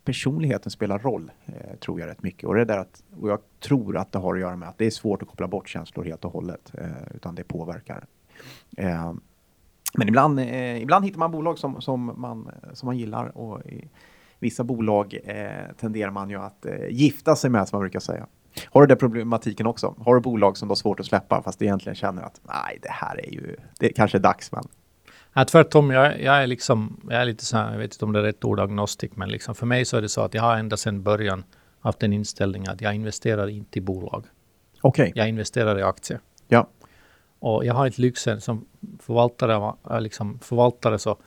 personligheten 0.09 0.71
spelar 0.71 0.99
roll, 0.99 1.31
eh, 1.45 1.75
tror 1.79 1.99
jag 1.99 2.07
rätt 2.07 2.23
mycket. 2.23 2.43
Och, 2.43 2.55
det 2.55 2.65
där 2.65 2.77
att, 2.77 3.03
och 3.21 3.29
jag 3.29 3.39
tror 3.59 3.97
att 3.97 4.11
det 4.11 4.19
har 4.19 4.35
att 4.35 4.41
göra 4.41 4.55
med 4.55 4.69
att 4.69 4.77
det 4.77 4.85
är 4.85 4.91
svårt 4.91 5.21
att 5.21 5.27
koppla 5.27 5.47
bort 5.47 5.69
känslor 5.69 6.05
helt 6.05 6.25
och 6.25 6.31
hållet, 6.31 6.71
eh, 6.77 7.15
utan 7.15 7.35
det 7.35 7.43
påverkar. 7.43 8.05
Eh, 8.77 9.13
men 9.93 10.07
ibland, 10.07 10.39
eh, 10.39 10.81
ibland 10.81 11.05
hittar 11.05 11.19
man 11.19 11.31
bolag 11.31 11.57
som, 11.57 11.81
som, 11.81 12.13
man, 12.17 12.51
som 12.73 12.87
man 12.87 12.97
gillar 12.97 13.37
och 13.37 13.65
i 13.65 13.89
vissa 14.39 14.63
bolag 14.63 15.19
eh, 15.23 15.75
tenderar 15.79 16.11
man 16.11 16.29
ju 16.29 16.35
att 16.41 16.65
eh, 16.65 16.89
gifta 16.89 17.35
sig 17.35 17.49
med, 17.49 17.67
som 17.67 17.77
man 17.77 17.83
brukar 17.83 17.99
säga. 17.99 18.27
Har 18.65 18.81
du 18.81 18.87
den 18.87 18.97
problematiken 18.97 19.67
också? 19.67 19.95
Har 19.97 20.15
du 20.15 20.21
bolag 20.21 20.57
som 20.57 20.67
du 20.67 20.71
har 20.71 20.75
svårt 20.75 20.99
att 20.99 21.05
släppa 21.05 21.41
fast 21.41 21.59
du 21.59 21.65
egentligen 21.65 21.95
känner 21.95 22.21
att 22.21 22.41
nej, 22.43 22.79
det 22.81 22.91
här 22.91 23.25
är 23.25 23.31
ju, 23.31 23.55
det 23.79 23.89
kanske 23.89 24.17
är 24.17 24.21
dags, 24.21 24.51
men 24.51 24.63
Ja, 25.39 25.45
tvärtom, 25.45 25.91
jag, 25.91 26.21
jag 26.21 26.43
är 26.43 26.47
liksom, 26.47 26.99
jag 27.09 27.21
är 27.21 27.25
lite 27.25 27.45
så 27.45 27.57
här, 27.57 27.71
jag 27.71 27.77
vet 27.79 27.93
inte 27.93 28.05
om 28.05 28.13
det 28.13 28.19
är 28.19 28.23
rätt 28.23 28.43
ord, 28.45 28.59
agnostik, 28.59 29.15
men 29.15 29.29
liksom 29.29 29.55
för 29.55 29.65
mig 29.65 29.85
så 29.85 29.97
är 29.97 30.01
det 30.01 30.09
så 30.09 30.21
att 30.21 30.33
jag 30.33 30.41
har 30.41 30.57
ända 30.57 30.77
sedan 30.77 31.03
början 31.03 31.43
haft 31.79 32.03
en 32.03 32.13
inställning 32.13 32.67
att 32.67 32.81
jag 32.81 32.95
investerar 32.95 33.47
inte 33.47 33.79
i 33.79 33.81
bolag. 33.81 34.25
okej. 34.81 35.11
Jag 35.15 35.29
investerar 35.29 35.79
i 35.79 35.83
aktier. 35.83 36.19
Ja. 36.47 36.69
Och 37.39 37.65
jag 37.65 37.73
har 37.73 37.85
inte 37.87 38.01
lyxen 38.01 38.41
som 38.41 38.65
förvaltare, 38.99 39.73
äh, 39.89 40.01
liksom 40.01 40.39
förvaltare 40.39 40.99
så 40.99 41.17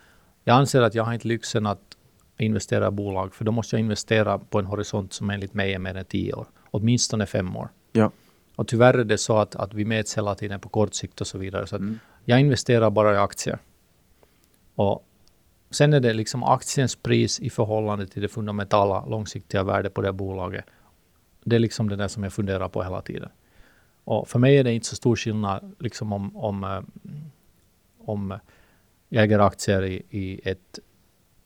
jag 0.45 0.54
anser 0.57 0.83
att 0.83 0.95
jag 0.95 1.04
har 1.04 1.12
inte 1.14 1.28
lyxen 1.28 1.66
att 1.66 1.97
investera 2.38 2.88
i 2.88 2.90
bolag, 2.90 3.35
för 3.35 3.45
då 3.45 3.52
måste 3.52 3.76
jag 3.76 3.81
investera 3.81 4.38
på 4.38 4.59
en 4.59 4.66
horisont 4.66 5.12
som 5.12 5.31
enligt 5.31 5.54
mig 5.54 5.75
är 5.75 5.78
mer 5.78 5.97
än 5.97 6.04
tio 6.04 6.33
år, 6.33 6.47
åtminstone 6.71 7.26
fem 7.26 7.57
år. 7.57 7.69
Ja. 7.92 8.11
Och 8.57 8.69
tyvärr 8.69 8.95
är 8.99 9.04
det 9.04 9.19
så 9.19 9.38
att, 9.38 9.57
att 9.57 9.75
vi 9.75 9.85
mäts 9.85 10.19
hela 10.19 10.35
tiden 10.35 10.61
på 10.61 10.69
kort 10.69 10.95
sikt 10.95 11.21
och 11.21 11.26
så 11.26 11.38
vidare. 11.38 11.66
Så 11.66 11.76
Mm. 11.76 11.99
jag 12.25 12.40
investerar 12.40 12.90
bara 12.90 13.14
i 13.14 13.16
aktier. 13.16 13.59
Och 14.75 15.07
sen 15.71 15.93
är 15.93 16.00
det 16.00 16.12
liksom 16.12 16.45
aktiens 16.45 16.97
pris 16.97 17.41
i 17.41 17.50
förhållande 17.50 18.07
till 18.07 18.23
det 18.23 18.29
fundamentala 18.29 19.07
långsiktiga 19.07 19.62
värdet 19.62 19.95
på 19.95 20.02
det 20.02 20.12
bolaget. 20.12 20.64
Det 21.45 21.57
är 21.57 21.61
liksom 21.61 21.88
det 21.88 21.97
där 21.97 22.09
som 22.09 22.23
jag 22.23 22.33
funderar 22.33 22.69
på 22.69 22.83
hela 22.83 23.02
tiden. 23.02 23.29
Och 24.05 24.29
för 24.29 24.38
mig 24.38 24.59
är 24.59 24.64
det 24.64 24.73
inte 24.73 24.87
så 24.87 24.97
stor 24.97 25.17
skillnad 25.17 25.75
liksom 25.79 26.12
om, 26.12 26.37
om, 26.37 26.64
eh, 26.64 26.81
om 27.99 28.38
jag 29.09 29.25
äger 29.25 29.38
aktier 29.38 29.83
i, 29.83 30.02
i 30.11 30.41
ett 30.45 30.79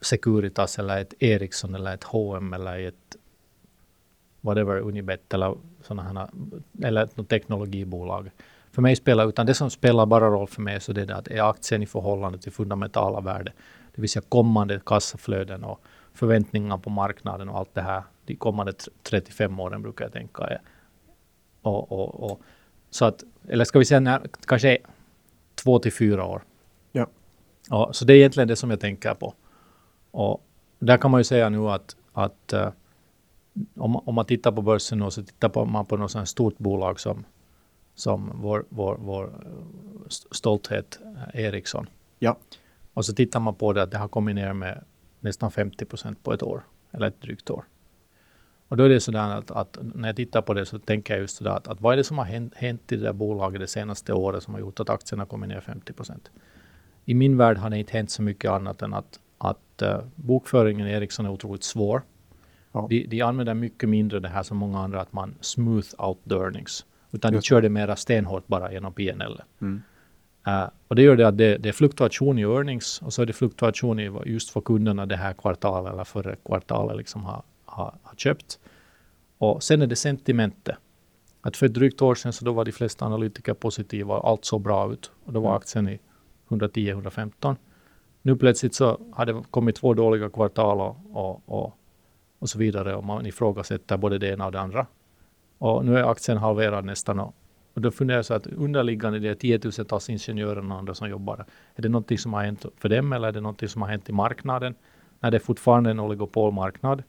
Securitas 0.00 0.78
eller 0.78 1.00
ett 1.00 1.14
Ericsson 1.18 1.74
eller 1.74 1.94
ett 1.94 2.04
H&M 2.04 2.52
eller 2.52 2.78
i 2.78 2.86
ett 2.86 3.16
whatever, 4.40 4.80
Unibet 4.80 5.34
eller 5.34 5.56
sådana 5.82 6.02
här, 6.02 6.28
eller 6.82 7.02
ett 7.02 7.28
teknologibolag. 7.28 8.30
För 8.76 8.82
mig 8.82 8.96
spelar, 8.96 9.28
utan 9.28 9.46
det 9.46 9.54
som 9.54 9.70
spelar 9.70 10.06
bara 10.06 10.28
roll 10.28 10.46
för 10.46 10.62
mig 10.62 10.80
så 10.80 10.92
det 10.92 11.02
är 11.02 11.06
det 11.06 11.16
att 11.16 11.28
är 11.28 11.50
aktien 11.50 11.82
i 11.82 11.86
förhållande 11.86 12.38
till 12.38 12.52
fundamentala 12.52 13.20
värde, 13.20 13.52
det 13.94 14.00
vill 14.00 14.10
säga 14.10 14.22
kommande 14.28 14.80
kassaflöden 14.86 15.64
och 15.64 15.80
förväntningar 16.14 16.78
på 16.78 16.90
marknaden 16.90 17.48
och 17.48 17.58
allt 17.58 17.74
det 17.74 17.80
här, 17.80 18.02
de 18.26 18.34
kommande 18.36 18.72
tr- 18.72 18.88
35 19.02 19.60
åren 19.60 19.82
brukar 19.82 20.04
jag 20.04 20.12
tänka. 20.12 20.58
Och, 21.62 21.92
och, 21.92 22.30
och, 22.30 22.40
så 22.90 23.04
att, 23.04 23.24
eller 23.48 23.64
ska 23.64 23.78
vi 23.78 23.84
säga 23.84 24.00
när, 24.00 24.22
kanske 24.46 24.78
två 25.54 25.78
till 25.78 25.92
fyra 25.92 26.24
år. 26.24 26.42
Ja. 26.92 27.06
Ja, 27.70 27.90
så 27.92 28.04
det 28.04 28.12
är 28.12 28.16
egentligen 28.16 28.48
det 28.48 28.56
som 28.56 28.70
jag 28.70 28.80
tänker 28.80 29.14
på. 29.14 29.34
Och 30.10 30.46
där 30.78 30.96
kan 30.96 31.10
man 31.10 31.20
ju 31.20 31.24
säga 31.24 31.48
nu 31.48 31.68
att, 31.68 31.96
att 32.12 32.52
eh, 32.52 32.68
om, 33.76 33.96
om 33.96 34.14
man 34.14 34.24
tittar 34.24 34.52
på 34.52 34.62
börsen 34.62 35.02
och 35.02 35.12
så 35.12 35.22
tittar 35.22 35.64
man 35.64 35.86
på 35.86 35.96
något 35.96 36.10
sånt 36.10 36.28
stort 36.28 36.58
bolag 36.58 37.00
som, 37.00 37.24
som 37.96 38.32
vår, 38.34 38.64
vår, 38.68 38.96
vår 39.00 39.32
st- 40.06 40.28
stolthet 40.30 40.98
eh, 41.34 41.44
Ericsson. 41.44 41.88
Ja. 42.18 42.36
Och 42.94 43.04
så 43.04 43.14
tittar 43.14 43.40
man 43.40 43.54
på 43.54 43.72
det 43.72 43.82
att 43.82 43.90
det 43.90 43.98
har 43.98 44.08
kommit 44.08 44.34
ner 44.34 44.52
med 44.52 44.84
nästan 45.20 45.50
50 45.50 45.84
procent 45.84 46.22
på 46.22 46.32
ett 46.32 46.42
år, 46.42 46.62
eller 46.92 47.06
ett 47.06 47.20
drygt 47.20 47.50
år. 47.50 47.64
Och 48.68 48.76
då 48.76 48.84
är 48.84 48.88
det 48.88 49.00
sådär 49.00 49.38
att, 49.38 49.50
att, 49.50 49.78
när 49.94 50.08
jag 50.08 50.16
tittar 50.16 50.42
på 50.42 50.54
det 50.54 50.66
så 50.66 50.78
tänker 50.78 51.14
jag 51.14 51.20
just 51.20 51.36
sådär 51.36 51.50
att, 51.50 51.68
att 51.68 51.80
vad 51.80 51.92
är 51.92 51.96
det 51.96 52.04
som 52.04 52.18
har 52.18 52.24
hänt, 52.24 52.54
hänt 52.56 52.92
i 52.92 52.96
det 52.96 53.02
där 53.02 53.12
bolaget 53.12 53.60
det 53.60 53.66
senaste 53.66 54.12
året 54.12 54.42
som 54.42 54.54
har 54.54 54.60
gjort 54.60 54.80
att 54.80 54.90
aktierna 54.90 55.26
kommit 55.26 55.48
ner 55.48 55.60
50 55.60 55.92
procent? 55.92 56.30
I 57.04 57.14
min 57.14 57.36
värld 57.36 57.56
har 57.58 57.70
det 57.70 57.78
inte 57.78 57.92
hänt 57.92 58.10
så 58.10 58.22
mycket 58.22 58.50
annat 58.50 58.82
än 58.82 58.94
att, 58.94 59.20
att 59.38 59.82
uh, 59.82 59.98
bokföringen 60.14 60.86
i 60.86 60.92
Ericsson 60.92 61.26
är 61.26 61.30
otroligt 61.30 61.64
svår. 61.64 62.02
Ja. 62.72 62.86
De, 62.90 63.06
de 63.06 63.22
använder 63.22 63.54
mycket 63.54 63.88
mindre 63.88 64.20
det 64.20 64.28
här 64.28 64.42
som 64.42 64.56
många 64.56 64.78
andra, 64.80 65.00
att 65.00 65.12
man 65.12 65.34
smooth 65.40 65.88
out 65.98 66.32
earnings. 66.32 66.84
Utan 67.16 67.32
Just. 67.32 67.44
de 67.44 67.48
kör 67.48 67.62
det 67.62 67.68
mera 67.68 67.96
stenhårt 67.96 68.46
bara 68.46 68.72
genom 68.72 68.92
PNL. 68.92 69.42
Mm. 69.60 69.82
Uh, 70.48 70.68
och 70.88 70.96
det 70.96 71.02
gör 71.02 71.16
det 71.16 71.28
att 71.28 71.38
det, 71.38 71.56
det, 71.56 71.68
är 71.68 71.72
fluktuation 71.72 72.38
i 72.38 72.42
earnings 72.42 73.02
och 73.02 73.12
så 73.12 73.22
är 73.22 73.26
det 73.26 73.32
fluktuation 73.32 74.00
i 74.00 74.10
just 74.26 74.50
för 74.50 74.60
kunderna 74.60 75.06
det 75.06 75.16
här 75.16 75.32
kvartalet 75.32 75.92
eller 75.92 76.04
förra 76.04 76.36
kvartalet 76.36 76.96
liksom 76.96 77.24
har, 77.24 77.42
har, 77.64 77.94
har 78.02 78.16
köpt. 78.16 78.58
Och 79.38 79.62
sen 79.62 79.82
är 79.82 79.86
det 79.86 79.96
sentimentet. 79.96 80.76
Att 81.40 81.56
för 81.56 81.66
ett 81.66 81.74
drygt 81.74 82.02
år 82.02 82.14
sedan 82.14 82.32
så 82.32 82.44
då 82.44 82.52
var 82.52 82.64
de 82.64 82.72
flesta 82.72 83.04
analytiker 83.04 83.54
positiva 83.54 84.14
och 84.14 84.28
allt 84.28 84.44
såg 84.44 84.62
bra 84.62 84.92
ut. 84.92 85.10
Och 85.24 85.32
då 85.32 85.40
var 85.40 85.50
mm. 85.50 85.56
aktien 85.56 85.88
i 85.88 85.98
110-115. 86.48 87.56
Nu 88.22 88.36
plötsligt 88.36 88.74
så 88.74 89.00
har 89.12 89.26
det 89.26 89.42
kommit 89.50 89.76
två 89.76 89.94
dåliga 89.94 90.30
kvartal 90.30 90.80
och, 90.80 90.96
och, 91.12 91.42
och, 91.46 91.78
och 92.38 92.48
så 92.48 92.58
vidare 92.58 92.96
och 92.96 93.04
man 93.04 93.26
ifrågasätter 93.26 93.96
både 93.96 94.18
det 94.18 94.28
ena 94.28 94.46
och 94.46 94.52
det 94.52 94.60
andra. 94.60 94.86
Och 95.58 95.84
nu 95.84 95.98
är 95.98 96.10
aktien 96.10 96.38
halverad 96.38 96.84
nästan 96.84 97.20
och, 97.20 97.34
då 97.74 97.90
funderar 97.90 98.18
jag 98.18 98.24
så 98.24 98.34
att 98.34 98.46
underliggande 98.46 99.18
det 99.18 99.28
är 99.28 99.34
tiotusentals 99.34 100.10
ingenjörer 100.10 100.70
och 100.70 100.76
andra 100.76 100.94
som 100.94 101.08
jobbar. 101.08 101.44
Är 101.74 101.82
det 101.82 101.88
någonting 101.88 102.18
som 102.18 102.32
har 102.32 102.44
hänt 102.44 102.66
för 102.76 102.88
dem 102.88 103.12
eller 103.12 103.28
är 103.28 103.32
det 103.32 103.40
någonting 103.40 103.68
som 103.68 103.82
har 103.82 103.88
hänt 103.88 104.08
i 104.08 104.12
marknaden? 104.12 104.74
När 105.20 105.30
det 105.30 105.36
är 105.36 105.40
fortfarande 105.40 105.90
en 105.90 106.00
oligopolmarknad. 106.00 107.02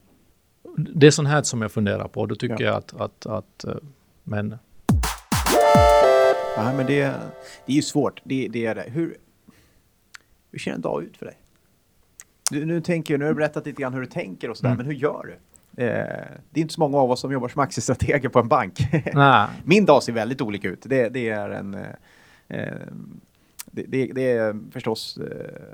Det 0.77 1.07
är 1.07 1.11
sånt 1.11 1.27
här 1.27 1.43
som 1.43 1.61
jag 1.61 1.71
funderar 1.71 2.07
på. 2.07 2.25
Då 2.25 2.35
tycker 2.35 2.63
ja. 2.63 2.65
jag 2.65 2.75
att, 2.75 3.01
att, 3.01 3.25
att 3.25 3.63
eh, 3.63 3.75
men... 4.23 4.57
Ja, 6.55 6.73
men 6.73 6.85
det, 6.85 7.03
det 7.65 7.71
är 7.71 7.75
ju 7.75 7.81
svårt. 7.81 8.21
Det, 8.23 8.47
det 8.47 8.65
är 8.65 8.75
det. 8.75 8.85
Hur, 8.87 9.17
hur 10.51 10.59
ser 10.59 10.71
en 10.71 10.81
dag 10.81 11.03
ut 11.03 11.17
för 11.17 11.25
dig? 11.25 11.37
Du, 12.51 12.65
nu, 12.65 12.81
tänker, 12.81 13.17
nu 13.17 13.25
har 13.25 13.29
du 13.29 13.35
berättat 13.35 13.65
lite 13.65 13.81
grann 13.81 13.93
hur 13.93 14.01
du 14.01 14.07
tänker 14.07 14.49
och 14.49 14.57
sådär, 14.57 14.69
mm. 14.69 14.77
men 14.77 14.85
hur 14.85 14.93
gör 14.93 15.23
du? 15.23 15.37
Eh, 15.77 15.85
det 16.49 16.59
är 16.59 16.61
inte 16.61 16.73
så 16.73 16.79
många 16.79 16.97
av 16.97 17.11
oss 17.11 17.19
som 17.19 17.31
jobbar 17.31 17.47
som 17.47 17.61
aktiestrateger 17.61 18.29
på 18.29 18.39
en 18.39 18.47
bank. 18.47 18.79
Min 19.63 19.85
dag 19.85 20.03
ser 20.03 20.13
väldigt 20.13 20.41
olika 20.41 20.67
ut. 20.67 20.81
Det, 20.85 21.09
det 21.09 21.29
är 21.29 21.49
en... 21.49 21.73
Eh, 21.73 21.81
eh 22.47 22.73
det, 23.71 23.83
det, 23.87 24.11
det, 24.15 24.31
är 24.31 24.71
förstås 24.71 25.19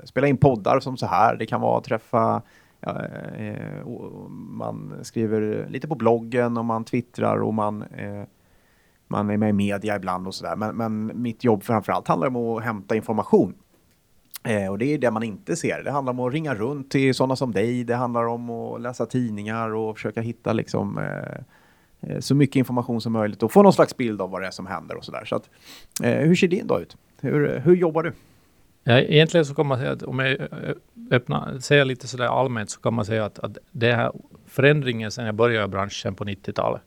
spela 0.04 0.26
in 0.26 0.36
poddar 0.36 0.80
som 0.80 0.96
så 0.96 1.06
här. 1.06 1.36
Det 1.36 1.46
kan 1.46 1.60
vara 1.60 1.78
att 1.78 1.84
träffa 1.84 2.42
Ja, 2.86 3.04
eh, 3.36 3.86
man 4.30 4.94
skriver 5.02 5.66
lite 5.68 5.88
på 5.88 5.94
bloggen 5.94 6.56
och 6.56 6.64
man 6.64 6.84
twittrar 6.84 7.42
och 7.42 7.54
man, 7.54 7.82
eh, 7.82 8.22
man 9.08 9.30
är 9.30 9.36
med 9.36 9.50
i 9.50 9.52
media 9.52 9.96
ibland 9.96 10.26
och 10.26 10.34
sådär. 10.34 10.56
Men, 10.56 10.76
men 10.76 11.22
mitt 11.22 11.44
jobb 11.44 11.62
framförallt 11.62 12.08
handlar 12.08 12.28
om 12.28 12.36
att 12.36 12.64
hämta 12.64 12.96
information. 12.96 13.54
Eh, 14.44 14.70
och 14.70 14.78
det 14.78 14.94
är 14.94 14.98
det 14.98 15.10
man 15.10 15.22
inte 15.22 15.56
ser. 15.56 15.82
Det 15.82 15.90
handlar 15.90 16.12
om 16.12 16.20
att 16.20 16.32
ringa 16.32 16.54
runt 16.54 16.90
till 16.90 17.14
sådana 17.14 17.36
som 17.36 17.52
dig. 17.52 17.84
Det 17.84 17.94
handlar 17.94 18.26
om 18.26 18.50
att 18.50 18.80
läsa 18.80 19.06
tidningar 19.06 19.74
och 19.74 19.96
försöka 19.96 20.20
hitta 20.20 20.52
liksom, 20.52 20.98
eh, 20.98 22.10
eh, 22.10 22.20
så 22.20 22.34
mycket 22.34 22.56
information 22.56 23.00
som 23.00 23.12
möjligt 23.12 23.42
och 23.42 23.52
få 23.52 23.62
någon 23.62 23.72
slags 23.72 23.96
bild 23.96 24.20
av 24.20 24.30
vad 24.30 24.42
det 24.42 24.46
är 24.46 24.50
som 24.50 24.66
händer 24.66 24.96
och 24.96 25.04
sådär. 25.04 25.24
Så 25.24 25.36
att, 25.36 25.50
eh, 26.02 26.16
hur 26.16 26.34
ser 26.34 26.48
din 26.48 26.66
dag 26.66 26.82
ut? 26.82 26.96
Hur, 27.20 27.60
hur 27.64 27.76
jobbar 27.76 28.02
du? 28.02 28.12
Ja, 28.84 28.98
egentligen 28.98 29.46
så 29.46 29.54
kan 29.54 29.66
man 29.66 29.78
säga 29.78 29.92
att 29.92 30.02
om 30.02 30.18
jag 30.18 30.40
eh, 30.40 30.46
öppnar, 31.10 31.58
säger 31.58 31.84
lite 31.84 32.08
sådär 32.08 32.40
allmänt 32.40 32.70
så 32.70 32.80
kan 32.80 32.94
man 32.94 33.04
säga 33.04 33.24
att, 33.24 33.38
att 33.38 33.58
det 33.70 33.92
här 33.92 34.12
förändringen 34.46 35.10
sedan 35.10 35.26
jag 35.26 35.34
började 35.34 35.64
i 35.64 35.68
branschen 35.68 36.14
på 36.14 36.24
90-talet 36.24 36.82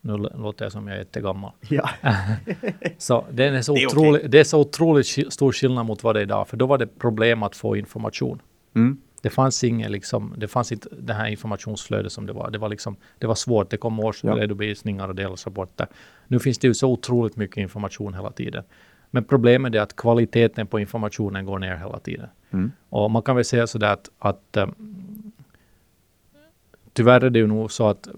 nu 0.00 0.16
låter 0.16 0.64
jag 0.64 0.72
som 0.72 0.86
jag 0.86 0.94
är 0.94 0.98
jättegammal. 0.98 1.52
Ja. 1.68 1.90
så 2.98 3.24
det 3.32 3.44
är, 3.44 3.62
så 3.62 3.74
det, 3.74 3.82
är 3.82 3.86
otroligt, 3.86 4.20
okay. 4.20 4.28
det 4.28 4.40
är 4.40 4.44
så 4.44 4.60
otroligt 4.60 5.06
stor 5.32 5.52
skillnad 5.52 5.86
mot 5.86 6.02
vad 6.02 6.16
det 6.16 6.20
är 6.20 6.22
idag. 6.22 6.48
För 6.48 6.56
då 6.56 6.66
var 6.66 6.78
det 6.78 6.86
problem 6.86 7.42
att 7.42 7.56
få 7.56 7.76
information. 7.76 8.42
Mm. 8.74 8.98
Det 9.22 9.30
fanns 9.30 9.64
inget 9.64 9.90
liksom, 9.90 10.34
det 10.36 10.48
fanns 10.48 10.72
inte 10.72 10.88
det 10.98 11.12
här 11.12 11.26
informationsflödet 11.26 12.12
som 12.12 12.26
det 12.26 12.32
var. 12.32 12.50
Det 12.50 12.58
var 12.58 12.68
liksom, 12.68 12.96
det 13.18 13.26
var 13.26 13.34
svårt. 13.34 13.70
Det 13.70 13.76
kom 13.76 14.00
årsredovisningar 14.00 15.04
ja. 15.04 15.08
och 15.08 15.14
delrapporter. 15.14 15.86
Nu 16.26 16.38
finns 16.38 16.58
det 16.58 16.66
ju 16.66 16.74
så 16.74 16.88
otroligt 16.92 17.36
mycket 17.36 17.56
information 17.56 18.14
hela 18.14 18.30
tiden. 18.32 18.64
Men 19.10 19.24
problemet 19.24 19.74
är 19.74 19.80
att 19.80 19.96
kvaliteten 19.96 20.66
på 20.66 20.80
informationen 20.80 21.46
går 21.46 21.58
ner 21.58 21.76
hela 21.76 21.98
tiden. 21.98 22.28
Mm. 22.50 22.72
Och 22.88 23.10
man 23.10 23.22
kan 23.22 23.36
väl 23.36 23.44
säga 23.44 23.66
sådär 23.66 23.92
att, 23.92 24.10
att 24.18 24.56
um, 24.56 24.74
tyvärr 26.92 27.24
är 27.24 27.30
det 27.30 27.38
ju 27.38 27.46
nog 27.46 27.72
så 27.72 27.88
att 27.88 28.08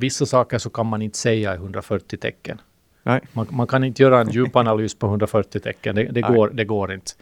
vissa 0.00 0.26
saker 0.26 0.58
så 0.58 0.70
kan 0.70 0.86
man 0.86 1.02
inte 1.02 1.18
säga 1.18 1.54
i 1.54 1.56
140 1.56 2.16
tecken. 2.16 2.60
Nej. 3.02 3.20
Man, 3.32 3.46
man 3.50 3.66
kan 3.66 3.84
inte 3.84 4.02
göra 4.02 4.20
en 4.20 4.30
djupanalys 4.30 4.94
på 4.94 5.06
140 5.06 5.60
tecken. 5.60 5.94
Det, 5.94 6.04
det 6.04 6.20
går, 6.20 6.50
det 6.50 6.64
går 6.64 6.92
inte. 6.92 7.12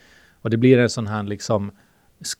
Och 0.43 0.51
det 0.51 0.57
blir 0.57 0.79
en 0.79 0.91
sån 0.91 1.07
här 1.07 1.23
liksom 1.23 1.73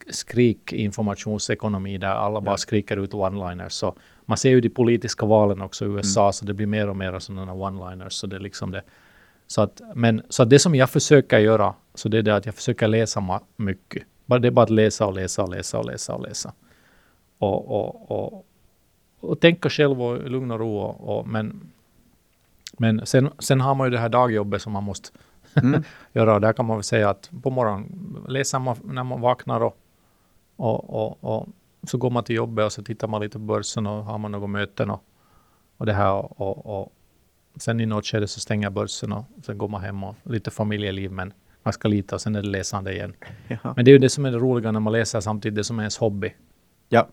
skrik 0.09 0.73
informationsekonomi 0.73 1.97
där 1.97 2.07
alla 2.07 2.41
bara 2.41 2.57
skriker 2.57 2.97
ut 2.97 3.13
one-liners. 3.13 3.69
Så 3.69 3.95
man 4.25 4.37
ser 4.37 4.49
ju 4.49 4.61
de 4.61 4.69
politiska 4.69 5.25
valen 5.25 5.61
också 5.61 5.85
i 5.85 5.87
USA, 5.87 6.21
mm. 6.21 6.33
så 6.33 6.45
det 6.45 6.53
blir 6.53 6.67
mer 6.67 6.89
och 6.89 6.95
mer 6.95 7.19
sådana 7.19 7.53
one-liners. 7.53 8.09
Så 8.09 8.27
det 8.27 8.39
liksom 8.39 8.71
det. 8.71 8.81
Så 9.47 9.61
att, 9.61 9.81
men 9.95 10.21
så 10.29 10.43
att 10.43 10.49
det 10.49 10.59
som 10.59 10.75
jag 10.75 10.89
försöker 10.89 11.39
göra, 11.39 11.73
så 11.93 12.09
det 12.09 12.17
är 12.17 12.21
det 12.21 12.35
att 12.35 12.45
jag 12.45 12.55
försöker 12.55 12.87
läsa 12.87 13.41
mycket. 13.57 14.03
Bara, 14.25 14.39
det 14.39 14.47
är 14.47 14.51
bara 14.51 14.63
att 14.63 14.69
läsa 14.69 15.05
och 15.05 15.13
läsa 15.13 15.43
och 15.43 15.49
läsa 15.49 15.79
och 15.79 15.85
läsa 15.85 16.13
och 16.13 16.21
läsa. 16.21 16.53
Och, 17.37 17.71
och, 17.71 18.11
och, 18.11 18.45
och 19.21 19.39
tänka 19.39 19.69
själv 19.69 20.01
och 20.01 20.29
lugn 20.29 20.51
och 20.51 20.59
ro. 20.59 20.77
Och, 20.77 21.17
och, 21.17 21.27
men 21.27 21.71
men 22.77 23.05
sen, 23.05 23.29
sen 23.39 23.61
har 23.61 23.75
man 23.75 23.87
ju 23.87 23.91
det 23.91 23.97
här 23.97 24.09
dagjobbet 24.09 24.61
som 24.61 24.73
man 24.73 24.83
måste 24.83 25.09
mm. 25.55 25.83
göra. 26.13 26.35
Och 26.35 26.41
där 26.41 26.53
kan 26.53 26.65
man 26.65 26.77
väl 26.77 26.83
säga 26.83 27.09
att 27.09 27.29
på 27.43 27.49
morgonen 27.49 28.17
läser 28.27 28.59
man 28.59 28.77
när 28.83 29.03
man 29.03 29.21
vaknar 29.21 29.61
och, 29.61 29.77
och, 30.55 31.23
och, 31.23 31.47
så 31.87 31.97
går 31.97 32.09
man 32.09 32.23
till 32.23 32.35
jobbet 32.35 32.65
och 32.65 32.71
så 32.71 32.83
tittar 32.83 33.07
man 33.07 33.21
lite 33.21 33.33
på 33.33 33.45
börsen 33.45 33.87
och 33.87 34.05
har 34.05 34.17
man 34.17 34.31
några 34.31 34.47
möten 34.47 34.89
och, 34.89 35.03
och 35.77 35.85
det 35.85 35.93
här. 35.93 36.41
Och, 36.41 36.79
och, 36.79 36.93
sen 37.55 37.79
i 37.79 37.85
något 37.85 38.05
skede 38.05 38.27
så 38.27 38.39
stänger 38.39 38.69
börsen 38.69 39.11
och 39.11 39.25
sen 39.45 39.57
går 39.57 39.67
man 39.67 39.81
hem 39.81 40.03
och 40.03 40.15
lite 40.23 40.51
familjeliv 40.51 41.11
men 41.11 41.33
ganska 41.63 41.87
lite 41.87 42.15
och 42.15 42.21
sen 42.21 42.35
är 42.35 42.41
det 42.41 42.49
läsande 42.49 42.93
igen. 42.93 43.13
Ja. 43.47 43.73
Men 43.75 43.85
det 43.85 43.91
är 43.91 43.93
ju 43.93 43.99
det 43.99 44.09
som 44.09 44.25
är 44.25 44.31
det 44.31 44.37
roliga 44.37 44.71
när 44.71 44.79
man 44.79 44.93
läser 44.93 45.19
samtidigt, 45.21 45.55
det 45.55 45.63
som 45.63 45.79
är 45.79 45.83
ens 45.83 45.97
hobby. 45.97 46.33
Ja. 46.89 47.07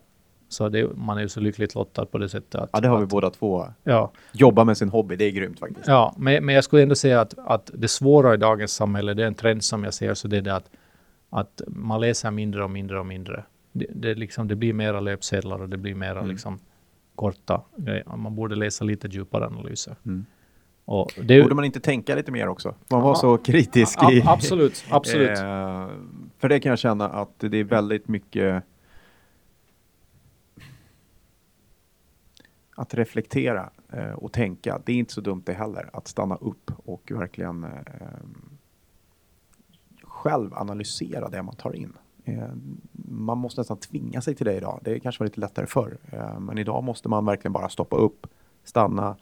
Så 0.49 0.69
det, 0.69 0.95
man 0.95 1.17
är 1.17 1.21
ju 1.21 1.29
så 1.29 1.39
lyckligt 1.39 1.75
lottad 1.75 2.05
på 2.05 2.17
det 2.17 2.29
sättet. 2.29 2.55
Att, 2.55 2.69
ja, 2.73 2.79
det 2.79 2.87
har 2.87 2.97
vi 2.97 3.03
att, 3.03 3.09
båda 3.09 3.29
två. 3.29 3.67
Ja. 3.83 4.11
Jobba 4.31 4.63
med 4.63 4.77
sin 4.77 4.89
hobby, 4.89 5.15
det 5.15 5.25
är 5.25 5.31
grymt 5.31 5.59
faktiskt. 5.59 5.87
Ja, 5.87 6.15
men, 6.17 6.45
men 6.45 6.55
jag 6.55 6.63
skulle 6.63 6.83
ändå 6.83 6.95
säga 6.95 7.21
att, 7.21 7.33
att 7.37 7.71
det 7.73 7.87
svåra 7.87 8.33
i 8.33 8.37
dagens 8.37 8.73
samhälle, 8.73 9.13
det 9.13 9.23
är 9.23 9.27
en 9.27 9.35
trend 9.35 9.63
som 9.63 9.83
jag 9.83 9.93
ser, 9.93 10.13
så 10.13 10.27
det 10.27 10.37
är 10.37 10.41
det 10.41 10.55
att, 10.55 10.69
att 11.29 11.61
man 11.67 12.01
läser 12.01 12.31
mindre 12.31 12.63
och 12.63 12.69
mindre 12.69 12.99
och 12.99 13.05
mindre. 13.05 13.43
Det, 13.71 13.85
det, 13.89 14.15
liksom, 14.15 14.47
det 14.47 14.55
blir 14.55 14.73
mera 14.73 14.99
löpsedlar 14.99 15.61
och 15.61 15.69
det 15.69 15.77
blir 15.77 15.95
mera 15.95 16.19
mm. 16.19 16.27
liksom, 16.27 16.59
korta 17.15 17.61
grejer. 17.75 18.03
Man 18.15 18.35
borde 18.35 18.55
läsa 18.55 18.85
lite 18.85 19.07
djupare 19.07 19.45
analyser. 19.45 19.95
Mm. 20.05 20.25
Och 20.85 21.19
det, 21.23 21.41
borde 21.41 21.55
man 21.55 21.65
inte 21.65 21.79
tänka 21.79 22.15
lite 22.15 22.31
mer 22.31 22.47
också? 22.47 22.75
Man 22.87 23.01
var 23.01 23.09
ja, 23.09 23.15
så 23.15 23.37
kritisk. 23.37 23.99
I, 24.11 24.23
absolut, 24.25 24.85
absolut. 24.89 25.39
eh, 25.39 25.87
för 26.37 26.49
det 26.49 26.59
kan 26.59 26.69
jag 26.69 26.79
känna 26.79 27.09
att 27.09 27.33
det 27.37 27.57
är 27.57 27.63
väldigt 27.63 28.07
mycket 28.07 28.63
att 32.79 32.93
reflektera 32.93 33.69
eh, 33.93 34.11
och 34.11 34.33
tänka. 34.33 34.81
Det 34.85 34.91
är 34.91 34.95
inte 34.95 35.13
så 35.13 35.21
dumt 35.21 35.43
det 35.45 35.53
heller, 35.53 35.89
att 35.93 36.07
stanna 36.07 36.35
upp 36.35 36.71
och 36.85 37.11
verkligen 37.15 37.63
eh, 37.63 37.69
själv 40.03 40.53
analysera 40.53 41.29
det 41.29 41.43
man 41.43 41.55
tar 41.55 41.75
in. 41.75 41.93
Eh, 42.25 42.49
man 43.09 43.37
måste 43.37 43.61
nästan 43.61 43.77
tvinga 43.77 44.21
sig 44.21 44.35
till 44.35 44.45
det 44.45 44.55
idag. 44.55 44.79
Det 44.83 44.99
kanske 44.99 45.23
var 45.23 45.25
lite 45.25 45.39
lättare 45.39 45.65
förr, 45.65 45.97
eh, 46.11 46.39
men 46.39 46.57
idag 46.57 46.83
måste 46.83 47.09
man 47.09 47.25
verkligen 47.25 47.53
bara 47.53 47.69
stoppa 47.69 47.95
upp, 47.95 48.27
stanna. 48.63 49.17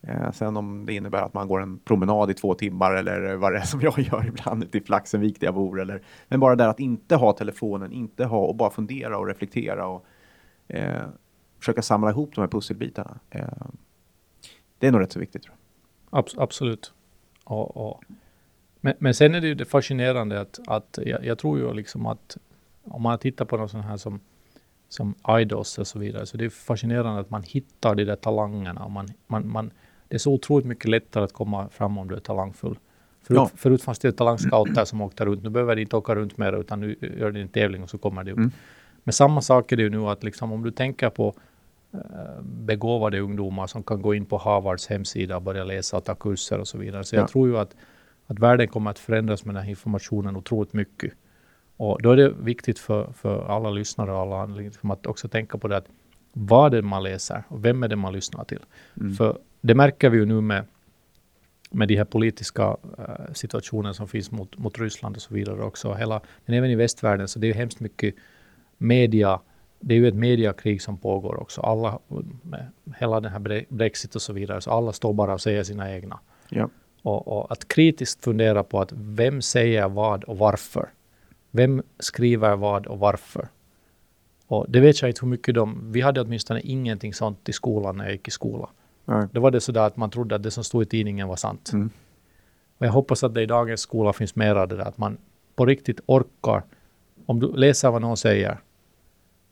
Eh, 0.00 0.30
sen 0.32 0.56
om 0.56 0.86
det 0.86 0.94
innebär 0.94 1.22
att 1.22 1.34
man 1.34 1.48
går 1.48 1.62
en 1.62 1.78
promenad 1.78 2.30
i 2.30 2.34
två 2.34 2.54
timmar 2.54 2.94
eller 2.94 3.36
vad 3.36 3.52
det 3.52 3.58
är 3.58 3.64
som 3.64 3.80
jag 3.80 3.98
gör 3.98 4.26
ibland 4.28 4.64
ute 4.64 4.78
i 4.78 4.80
Flaxenvik 4.80 5.40
där 5.40 5.46
jag 5.46 5.54
bor. 5.54 5.80
Eller, 5.80 6.02
men 6.28 6.40
bara 6.40 6.56
där 6.56 6.68
att 6.68 6.80
inte 6.80 7.16
ha 7.16 7.32
telefonen, 7.32 7.92
inte 7.92 8.24
ha 8.24 8.38
och 8.38 8.56
bara 8.56 8.70
fundera 8.70 9.18
och 9.18 9.26
reflektera 9.26 9.86
och 9.86 10.04
eh, 10.68 11.06
försöka 11.62 11.82
samla 11.82 12.10
ihop 12.10 12.34
de 12.34 12.40
här 12.40 12.48
pusselbitarna. 12.48 13.18
Eh, 13.30 13.46
det 14.78 14.86
är 14.86 14.92
nog 14.92 15.00
rätt 15.00 15.12
så 15.12 15.20
viktigt. 15.20 15.42
Tror 15.42 15.56
jag. 16.10 16.18
Abs 16.18 16.38
absolut. 16.38 16.92
Och, 17.44 17.76
och. 17.76 18.02
Men, 18.80 18.94
men 18.98 19.14
sen 19.14 19.34
är 19.34 19.40
det 19.40 19.46
ju 19.46 19.54
det 19.54 19.64
fascinerande 19.64 20.40
att, 20.40 20.60
att 20.66 20.98
jag, 21.02 21.24
jag, 21.24 21.38
tror 21.38 21.58
ju 21.58 21.74
liksom 21.74 22.06
att 22.06 22.36
om 22.84 23.02
man 23.02 23.18
tittar 23.18 23.44
på 23.44 23.56
något 23.56 23.70
sånt 23.70 23.84
här 23.84 23.96
som, 23.96 24.20
som 24.88 25.14
idols 25.40 25.78
och 25.78 25.86
så 25.86 25.98
vidare, 25.98 26.26
så 26.26 26.36
det 26.36 26.44
är 26.44 26.50
fascinerande 26.50 27.20
att 27.20 27.30
man 27.30 27.42
hittar 27.42 27.94
de 27.94 28.04
där 28.04 28.16
talangerna. 28.16 28.88
Man, 28.88 29.08
man, 29.26 29.48
man, 29.48 29.70
det 30.08 30.14
är 30.14 30.18
så 30.18 30.32
otroligt 30.32 30.66
mycket 30.66 30.90
lättare 30.90 31.24
att 31.24 31.32
komma 31.32 31.68
fram 31.68 31.98
om 31.98 32.08
du 32.08 32.14
är 32.14 32.20
talangfull. 32.20 32.78
Förut, 33.22 33.36
ja. 33.36 33.50
förut 33.56 33.82
fanns 33.82 33.98
det 33.98 34.12
talangscouter 34.12 34.84
som 34.84 35.00
åkte 35.00 35.24
runt. 35.24 35.42
Nu 35.42 35.50
behöver 35.50 35.76
de 35.76 35.82
inte 35.82 35.96
åka 35.96 36.14
runt 36.14 36.38
mer, 36.38 36.52
utan 36.52 36.80
nu 36.80 36.96
gör 37.18 37.30
de 37.30 37.40
en 37.40 37.48
tävling 37.48 37.82
och 37.82 37.90
så 37.90 37.98
kommer 37.98 38.24
det 38.24 38.32
upp. 38.32 38.38
Mm. 38.38 38.50
Men 39.04 39.12
samma 39.12 39.40
sak 39.40 39.72
är 39.72 39.76
det 39.76 39.82
ju 39.82 39.90
nu 39.90 39.98
att 39.98 40.24
liksom, 40.24 40.52
om 40.52 40.62
du 40.62 40.70
tänker 40.70 41.10
på 41.10 41.34
begåvade 42.42 43.20
ungdomar 43.20 43.66
som 43.66 43.82
kan 43.82 44.02
gå 44.02 44.14
in 44.14 44.24
på 44.24 44.38
Harvards 44.38 44.86
hemsida 44.86 45.36
och 45.36 45.42
börja 45.42 45.64
läsa 45.64 45.96
och 45.96 46.04
ta 46.04 46.14
kurser 46.14 46.58
och 46.58 46.68
så 46.68 46.78
vidare. 46.78 47.04
Så 47.04 47.16
Ja. 47.16 47.20
jag 47.20 47.28
tror 47.28 47.48
ju 47.48 47.58
att, 47.58 47.76
att 48.26 48.38
världen 48.38 48.68
kommer 48.68 48.90
att 48.90 48.98
förändras 48.98 49.44
med 49.44 49.54
den 49.54 49.62
här 49.62 49.70
informationen 49.70 50.36
otroligt 50.36 50.72
mycket. 50.72 51.12
Och 51.76 52.02
då 52.02 52.10
är 52.10 52.16
det 52.16 52.28
viktigt 52.28 52.78
för, 52.78 53.12
för 53.12 53.44
alla 53.48 53.70
lyssnare 53.70 54.12
och 54.12 54.18
alla 54.18 54.46
liksom 54.46 54.90
att 54.90 55.06
också 55.06 55.28
tänka 55.28 55.58
på 55.58 55.68
det 55.68 55.76
att 55.76 55.86
vad 56.32 56.72
det 56.72 56.78
är 56.78 56.82
man 56.82 57.02
läser 57.02 57.44
och 57.48 57.64
vem 57.64 57.82
är 57.82 57.88
det 57.88 57.96
man 57.96 58.12
lyssnar 58.12 58.44
till. 58.44 58.60
Mm. 59.00 59.14
För 59.14 59.38
det 59.60 59.74
märker 59.74 60.10
vi 60.10 60.18
ju 60.18 60.26
nu 60.26 60.40
med, 60.40 60.64
med 61.70 61.88
de 61.88 61.96
här 61.96 62.04
politiska 62.04 62.70
uh, 62.70 63.32
situationen 63.32 63.94
som 63.94 64.08
finns 64.08 64.30
mot, 64.30 64.58
mot 64.58 64.78
Ryssland 64.78 65.16
och 65.16 65.22
så 65.22 65.34
vidare 65.34 65.62
också. 65.62 65.94
Hela, 65.94 66.20
men 66.46 66.56
även 66.56 66.70
i 66.70 66.74
västvärlden 66.74 67.28
så 67.28 67.38
det 67.38 67.46
är 67.46 67.48
ju 67.48 67.54
hemskt 67.54 67.80
mycket 67.80 68.14
media. 68.78 69.40
Det 69.84 69.94
är 69.94 69.98
ju 69.98 70.08
ett 70.08 70.14
mediakrig 70.14 70.82
som 70.82 70.98
pågår 70.98 71.40
också. 71.40 71.60
Alla, 71.60 71.98
med 72.42 72.66
hela 72.98 73.20
den 73.20 73.32
här 73.32 73.38
bre- 73.38 73.66
Brexit 73.68 74.14
och 74.14 74.22
så 74.22 74.32
vidare, 74.32 74.60
så 74.60 74.70
alla 74.70 74.92
står 74.92 75.12
bara 75.12 75.34
och 75.34 75.40
säger 75.40 75.62
sina 75.64 75.92
egna. 75.92 76.20
Ja. 76.48 76.68
Och, 77.02 77.28
och 77.28 77.52
att 77.52 77.68
kritiskt 77.68 78.24
fundera 78.24 78.62
på 78.62 78.80
att 78.80 78.92
vem 78.92 79.42
säger 79.42 79.88
vad 79.88 80.24
och 80.24 80.38
varför. 80.38 80.88
Vem 81.50 81.82
skriver 81.98 82.56
vad 82.56 82.86
och 82.86 82.98
varför. 82.98 83.48
Och 84.46 84.66
det 84.68 84.80
vet 84.80 85.02
jag 85.02 85.10
inte 85.10 85.20
hur 85.20 85.28
mycket 85.28 85.54
de... 85.54 85.92
Vi 85.92 86.00
hade 86.00 86.20
åtminstone 86.20 86.60
ingenting 86.60 87.14
sånt 87.14 87.48
i 87.48 87.52
skolan 87.52 87.96
när 87.96 88.04
jag 88.04 88.12
gick 88.12 88.28
i 88.28 88.30
skolan. 88.30 88.70
Nej. 89.04 89.26
Det 89.32 89.40
var 89.40 89.50
det 89.50 89.60
sådär 89.60 89.86
att 89.86 89.96
man 89.96 90.10
trodde 90.10 90.34
att 90.34 90.42
det 90.42 90.50
som 90.50 90.64
stod 90.64 90.82
i 90.82 90.86
tidningen 90.86 91.28
var 91.28 91.36
sant. 91.36 91.70
Mm. 91.72 91.90
Och 92.78 92.86
jag 92.86 92.92
hoppas 92.92 93.24
att 93.24 93.34
det 93.34 93.42
i 93.42 93.46
dagens 93.46 93.80
skola 93.80 94.12
finns 94.12 94.36
mer 94.36 94.54
av 94.54 94.68
det 94.68 94.76
där, 94.76 94.84
att 94.84 94.98
man 94.98 95.16
på 95.54 95.66
riktigt 95.66 96.00
orkar. 96.06 96.62
Om 97.26 97.40
du 97.40 97.52
läser 97.56 97.90
vad 97.90 98.02
någon 98.02 98.16
säger, 98.16 98.58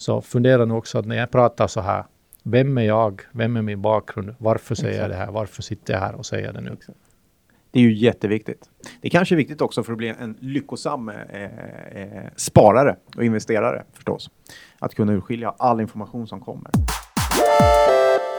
så 0.00 0.20
fundera 0.20 0.64
nu 0.64 0.74
också 0.74 0.98
att 0.98 1.06
när 1.06 1.16
jag 1.16 1.30
pratar 1.30 1.66
så 1.66 1.80
här, 1.80 2.04
vem 2.42 2.78
är 2.78 2.82
jag? 2.82 3.22
Vem 3.32 3.56
är 3.56 3.62
min 3.62 3.82
bakgrund? 3.82 4.34
Varför 4.38 4.74
säger 4.74 4.88
jag 4.98 5.06
Exakt. 5.06 5.18
det 5.20 5.24
här? 5.26 5.32
Varför 5.32 5.62
sitter 5.62 5.92
jag 5.94 6.00
här 6.00 6.14
och 6.14 6.26
säger 6.26 6.52
det 6.52 6.60
nu? 6.60 6.76
Det 7.70 7.78
är 7.78 7.82
ju 7.82 7.94
jätteviktigt. 7.94 8.70
Det 9.00 9.08
är 9.08 9.10
kanske 9.10 9.34
är 9.34 9.36
viktigt 9.36 9.60
också 9.60 9.82
för 9.82 9.92
att 9.92 9.98
bli 9.98 10.08
en 10.08 10.36
lyckosam 10.40 11.08
eh, 11.08 11.44
eh, 11.44 12.24
sparare 12.36 12.96
och 13.16 13.24
investerare 13.24 13.84
förstås. 13.92 14.30
Att 14.78 14.94
kunna 14.94 15.12
urskilja 15.12 15.54
all 15.58 15.80
information 15.80 16.26
som 16.26 16.40
kommer. 16.40 16.70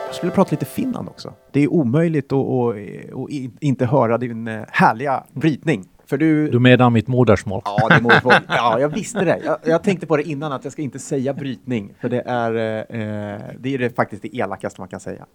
Jag 0.06 0.15
skulle 0.15 0.32
prata 0.32 0.52
lite 0.52 0.65
Finland 0.65 1.10
också. 1.10 1.34
Det 1.52 1.60
är 1.60 1.74
omöjligt 1.74 2.32
att, 2.34 2.39
att, 2.39 2.76
att 3.13 3.30
in- 3.30 3.58
inte 3.60 3.86
höra 3.86 4.17
din 4.17 4.47
eh, 4.47 4.63
härliga 4.69 5.24
brytning. 5.34 5.86
För 6.12 6.17
du... 6.17 6.50
Du 6.50 6.60
menar 6.60 6.89
mitt 6.89 7.08
modersmål? 7.08 7.62
Ja, 7.65 7.88
det 7.89 7.95
är 7.95 8.02
målfråga. 8.02 8.41
Ja, 8.47 8.80
jag 8.80 8.89
visste 8.89 9.26
det. 9.26 9.41
Jag, 9.45 9.58
jag 9.63 9.84
tänkte 9.84 10.08
på 10.08 10.17
det 10.17 10.24
innan 10.24 10.52
att 10.52 10.63
jag 10.63 10.74
ska 10.74 10.82
inte 10.82 11.00
säga 11.00 11.34
brytning. 11.34 11.93
För 12.02 12.10
det 12.10 12.21
är, 12.26 12.56
eh, 12.56 13.41
det 13.60 13.74
är 13.74 13.78
det 13.78 13.95
faktiskt 13.95 14.21
det 14.21 14.36
elakaste 14.36 14.82
man 14.82 14.88
kan 14.88 15.00
säga. 15.00 15.26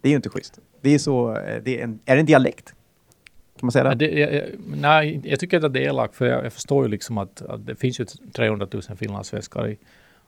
Det 0.00 0.08
är 0.08 0.10
ju 0.10 0.16
inte 0.16 0.28
schysst. 0.28 0.58
Det 0.80 0.94
är 0.94 0.98
så, 0.98 1.36
eh, 1.36 1.62
det 1.64 1.80
är, 1.80 1.84
en, 1.84 1.98
är 2.04 2.14
det 2.14 2.20
en 2.20 2.26
dialekt? 2.26 2.66
Kan 3.58 3.66
man 3.66 3.72
säga 3.72 3.84
det? 3.84 3.90
Ja, 3.90 3.94
det, 3.94 4.34
jag, 4.34 4.42
nej, 4.76 5.20
jag 5.24 5.40
tycker 5.40 5.56
inte 5.56 5.66
att 5.66 5.72
det 5.72 5.84
är 5.84 5.88
elakt, 5.88 6.16
för 6.16 6.26
jag, 6.26 6.44
jag 6.44 6.52
förstår 6.52 6.84
ju 6.84 6.90
liksom 6.90 7.18
att, 7.18 7.42
att 7.42 7.66
det 7.66 7.76
finns 7.76 8.00
ju 8.00 8.04
300 8.32 8.66
000 8.72 8.82
finlandssvenskar 8.96 9.68
i. 9.68 9.78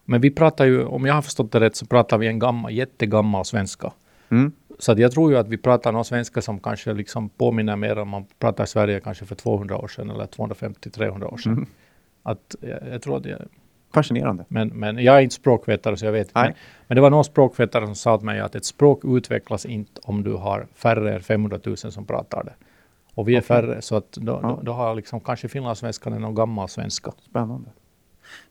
Men 0.04 0.20
vi 0.20 0.30
pratar 0.30 0.64
ju, 0.64 0.84
om 0.84 1.06
jag 1.06 1.14
har 1.14 1.22
förstått 1.22 1.52
det 1.52 1.60
rätt, 1.60 1.76
så 1.76 1.86
pratar 1.86 2.18
vi 2.18 2.26
en 2.26 2.38
gammal, 2.38 2.72
jättegammal 2.72 3.44
svenska. 3.44 3.92
Mm. 4.28 4.52
Så 4.78 4.94
jag 4.96 5.12
tror 5.12 5.30
ju 5.32 5.38
att 5.38 5.48
vi 5.48 5.56
pratar 5.58 5.92
någon 5.92 6.04
svenska 6.04 6.42
som 6.42 6.60
kanske 6.60 6.92
liksom 6.92 7.28
påminner 7.28 7.76
mer 7.76 7.98
om 7.98 8.08
man 8.08 8.26
pratar 8.38 8.64
i 8.64 8.66
Sverige 8.66 9.00
kanske 9.00 9.24
för 9.24 9.34
200 9.34 9.76
år 9.78 9.88
sedan 9.88 10.10
eller 10.10 10.26
250-300 10.26 11.32
år 11.32 11.36
sedan. 11.36 11.52
Mm. 11.52 11.66
Att 12.22 12.54
jag, 12.60 12.78
jag 12.92 13.02
tror 13.02 13.16
att 13.16 13.22
det, 13.22 13.48
Fascinerande. 13.94 14.44
men, 14.48 14.68
men 14.68 14.98
jag 14.98 15.16
är 15.16 15.20
inte 15.20 15.34
språkvetare 15.34 15.96
så 15.96 16.04
jag 16.04 16.12
vet 16.12 16.26
inte. 16.28 16.40
Men, 16.40 16.52
men 16.86 16.96
det 16.96 17.00
var 17.00 17.10
någon 17.10 17.24
språkvetare 17.24 17.86
som 17.86 17.94
sa 17.94 18.18
till 18.18 18.26
mig 18.26 18.40
att 18.40 18.54
ett 18.54 18.64
språk 18.64 19.00
utvecklas 19.04 19.66
inte 19.66 20.00
om 20.04 20.22
du 20.24 20.32
har 20.32 20.66
färre 20.74 21.14
än 21.14 21.22
500 21.22 21.58
000 21.64 21.76
som 21.76 22.04
pratar 22.06 22.44
det. 22.44 22.54
Och 23.14 23.28
vi 23.28 23.34
är 23.34 23.38
Okej. 23.40 23.46
färre 23.46 23.82
så 23.82 23.96
att 23.96 24.12
då, 24.12 24.40
Ja. 24.42 24.48
då, 24.48 24.60
då 24.62 24.72
har 24.72 24.94
liksom 24.94 25.20
kanske 25.20 25.48
finlandssvenskan 25.48 26.12
är 26.12 26.18
någon 26.18 26.34
gammal 26.34 26.68
svenska. 26.68 27.12
Spännande. 27.30 27.70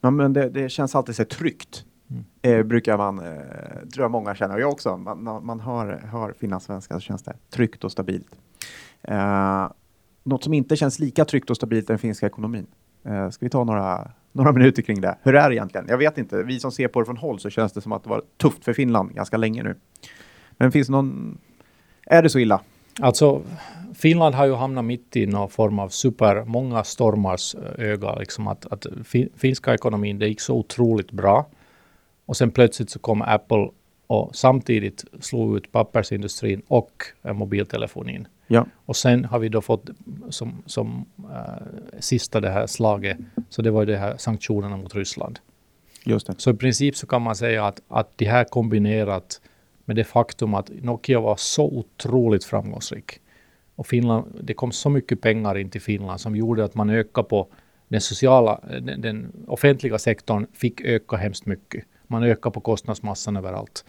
Ja, 0.02 0.12
men 0.12 0.34
det, 0.34 0.50
det 0.50 0.70
känns 0.70 0.96
alltid 0.96 1.16
så 1.16 1.26
tryggt. 1.26 1.86
Mm. 2.16 2.60
Eh, 2.60 2.64
brukar 2.64 2.98
man, 2.98 3.20
eh, 3.20 3.88
tror 3.94 4.04
jag 4.04 4.12
många 4.12 4.36
känner, 4.36 4.56
och 4.56 4.62
jag 4.62 4.72
också. 4.72 4.98
Man, 4.98 5.46
man, 5.46 5.60
hör, 5.60 6.02
hör 6.12 6.34
finlandssvenska 6.40 6.94
så 6.94 7.00
känns 7.00 7.24
det 7.24 7.34
tryggt 7.50 7.84
och 7.84 7.92
stabilt. 7.92 8.36
Eh, 9.02 9.68
något 10.24 10.44
som 10.44 10.54
inte 10.54 10.76
känns 10.76 11.00
lika 11.00 11.26
tryggt 11.26 11.50
och 11.50 11.56
stabilt 11.56 11.90
är 11.90 11.94
den 11.94 12.00
finska 12.00 12.26
ekonomin. 12.26 12.68
Eh, 13.04 13.30
ska 13.30 13.46
vi 13.46 13.50
ta 13.50 13.64
några, 13.64 14.12
några 14.32 14.52
minuter 14.52 14.82
kring 14.82 15.02
det? 15.02 15.18
Hur 15.24 15.36
är 15.36 15.50
det 15.50 15.56
egentligen? 15.56 15.86
Jag 15.90 15.98
vet 15.98 16.18
inte. 16.18 16.44
Vi 16.44 16.60
som 16.60 16.72
ser 16.72 16.88
på 16.88 17.00
det 17.00 17.06
från 17.06 17.18
håll 17.18 17.40
så 17.40 17.50
känns 17.50 17.74
det 17.74 17.82
som 17.82 17.92
att 17.92 18.04
det 18.04 18.10
var 18.10 18.22
tufft 18.38 18.66
för 18.66 18.74
Finland 18.74 19.16
ganska 19.16 19.38
länge 19.38 19.64
nu. 19.64 19.76
Men 20.58 20.72
finns 20.72 20.88
det 20.88 20.92
någon... 20.92 21.38
Är 22.06 22.24
det 22.24 22.30
så 22.30 22.40
illa? 22.40 22.62
Alltså, 23.00 23.42
Finland 23.94 24.36
har 24.36 24.46
ju 24.46 24.54
hamnat 24.54 24.86
mitt 24.86 25.16
i 25.16 25.26
någon 25.26 25.50
form 25.50 25.80
av 25.80 25.90
super, 25.90 26.44
många 26.46 26.84
stormars 26.84 27.56
eh, 27.56 27.86
öga. 27.86 28.16
Liksom 28.16 28.48
att, 28.48 28.66
att 28.66 28.86
fin, 29.04 29.30
finska 29.36 29.74
ekonomin, 29.74 30.20
det 30.20 30.28
gick 30.28 30.42
så 30.42 30.56
otroligt 30.56 31.12
bra. 31.12 31.46
Och 32.26 32.38
sen 32.38 32.52
plötsligt 32.52 32.90
så 32.90 33.00
kom 33.00 33.22
Apple 33.22 33.70
och 34.08 34.36
samtidigt 34.36 35.06
slog 35.20 35.58
ut 35.58 35.72
pappersindustrin 35.72 36.62
och 36.68 37.04
eh, 37.24 37.34
mobiltelefonin. 37.34 38.28
Ja. 38.48 38.66
Och 38.86 38.96
sen 38.96 39.26
har 39.26 39.40
vi 39.40 39.50
då 39.50 39.62
fått 39.62 39.90
som, 40.30 40.64
som 40.66 41.06
eh, 41.18 42.00
sista 42.00 42.40
det 42.40 42.50
här 42.50 42.68
slaget, 42.68 43.18
så 43.50 43.62
det 43.62 43.72
var 43.72 43.86
det 43.86 43.98
här 43.98 44.18
sanktionerna 44.18 44.78
mot 44.78 44.96
Ryssland. 44.96 45.40
Just 46.04 46.28
det. 46.28 46.34
Så 46.38 46.52
i 46.52 46.54
princip 46.54 46.96
så 46.96 47.08
kan 47.08 47.22
man 47.22 47.36
säga 47.36 47.66
att, 47.66 47.82
att 47.88 48.18
det 48.18 48.26
här 48.26 48.44
kombinerat 48.44 49.42
med 49.86 49.96
det 49.96 50.04
faktum 50.04 50.54
att 50.54 50.70
Nokia 50.82 51.20
var 51.20 51.36
så 51.36 51.66
otroligt 51.66 52.46
framgångsrik. 52.46 53.20
Och 53.76 53.88
Finland, 53.88 54.40
det 54.44 54.54
kom 54.54 54.72
så 54.72 54.90
mycket 54.90 55.22
pengar 55.22 55.58
in 55.58 55.70
till 55.70 55.82
Finland 55.82 56.22
som 56.22 56.36
gjorde 56.36 56.64
att 56.64 56.76
man 56.76 56.90
ökade 56.90 57.28
på 57.28 57.48
den 57.88 58.02
sociala, 58.02 58.60
den, 58.82 59.02
den 59.02 59.32
offentliga 59.48 59.98
sektorn 59.98 60.48
fick 60.54 60.82
öka 60.82 61.18
hemskt 61.18 61.46
mycket. 61.46 61.84
Man 62.16 62.24
ökade 62.24 62.54
på 62.54 62.60
kostnadsmassan 62.62 63.36
överallt. 63.38 63.86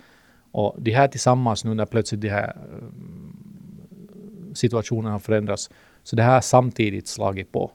Och 0.53 0.75
det 0.79 0.91
här 0.93 1.09
tillsammans 1.09 1.65
nu 1.65 1.75
när 1.75 1.87
plötsligt 1.87 2.21
de 2.21 2.29
här 2.29 2.57
eh, 2.57 2.89
situationen 4.55 5.13
har 5.13 5.19
förändrats. 5.19 5.71
Så 6.03 6.17
det 6.17 6.23
här 6.23 6.35
har 6.35 6.41
samtidigt 6.41 7.07
slagit 7.09 7.53
på. 7.53 7.71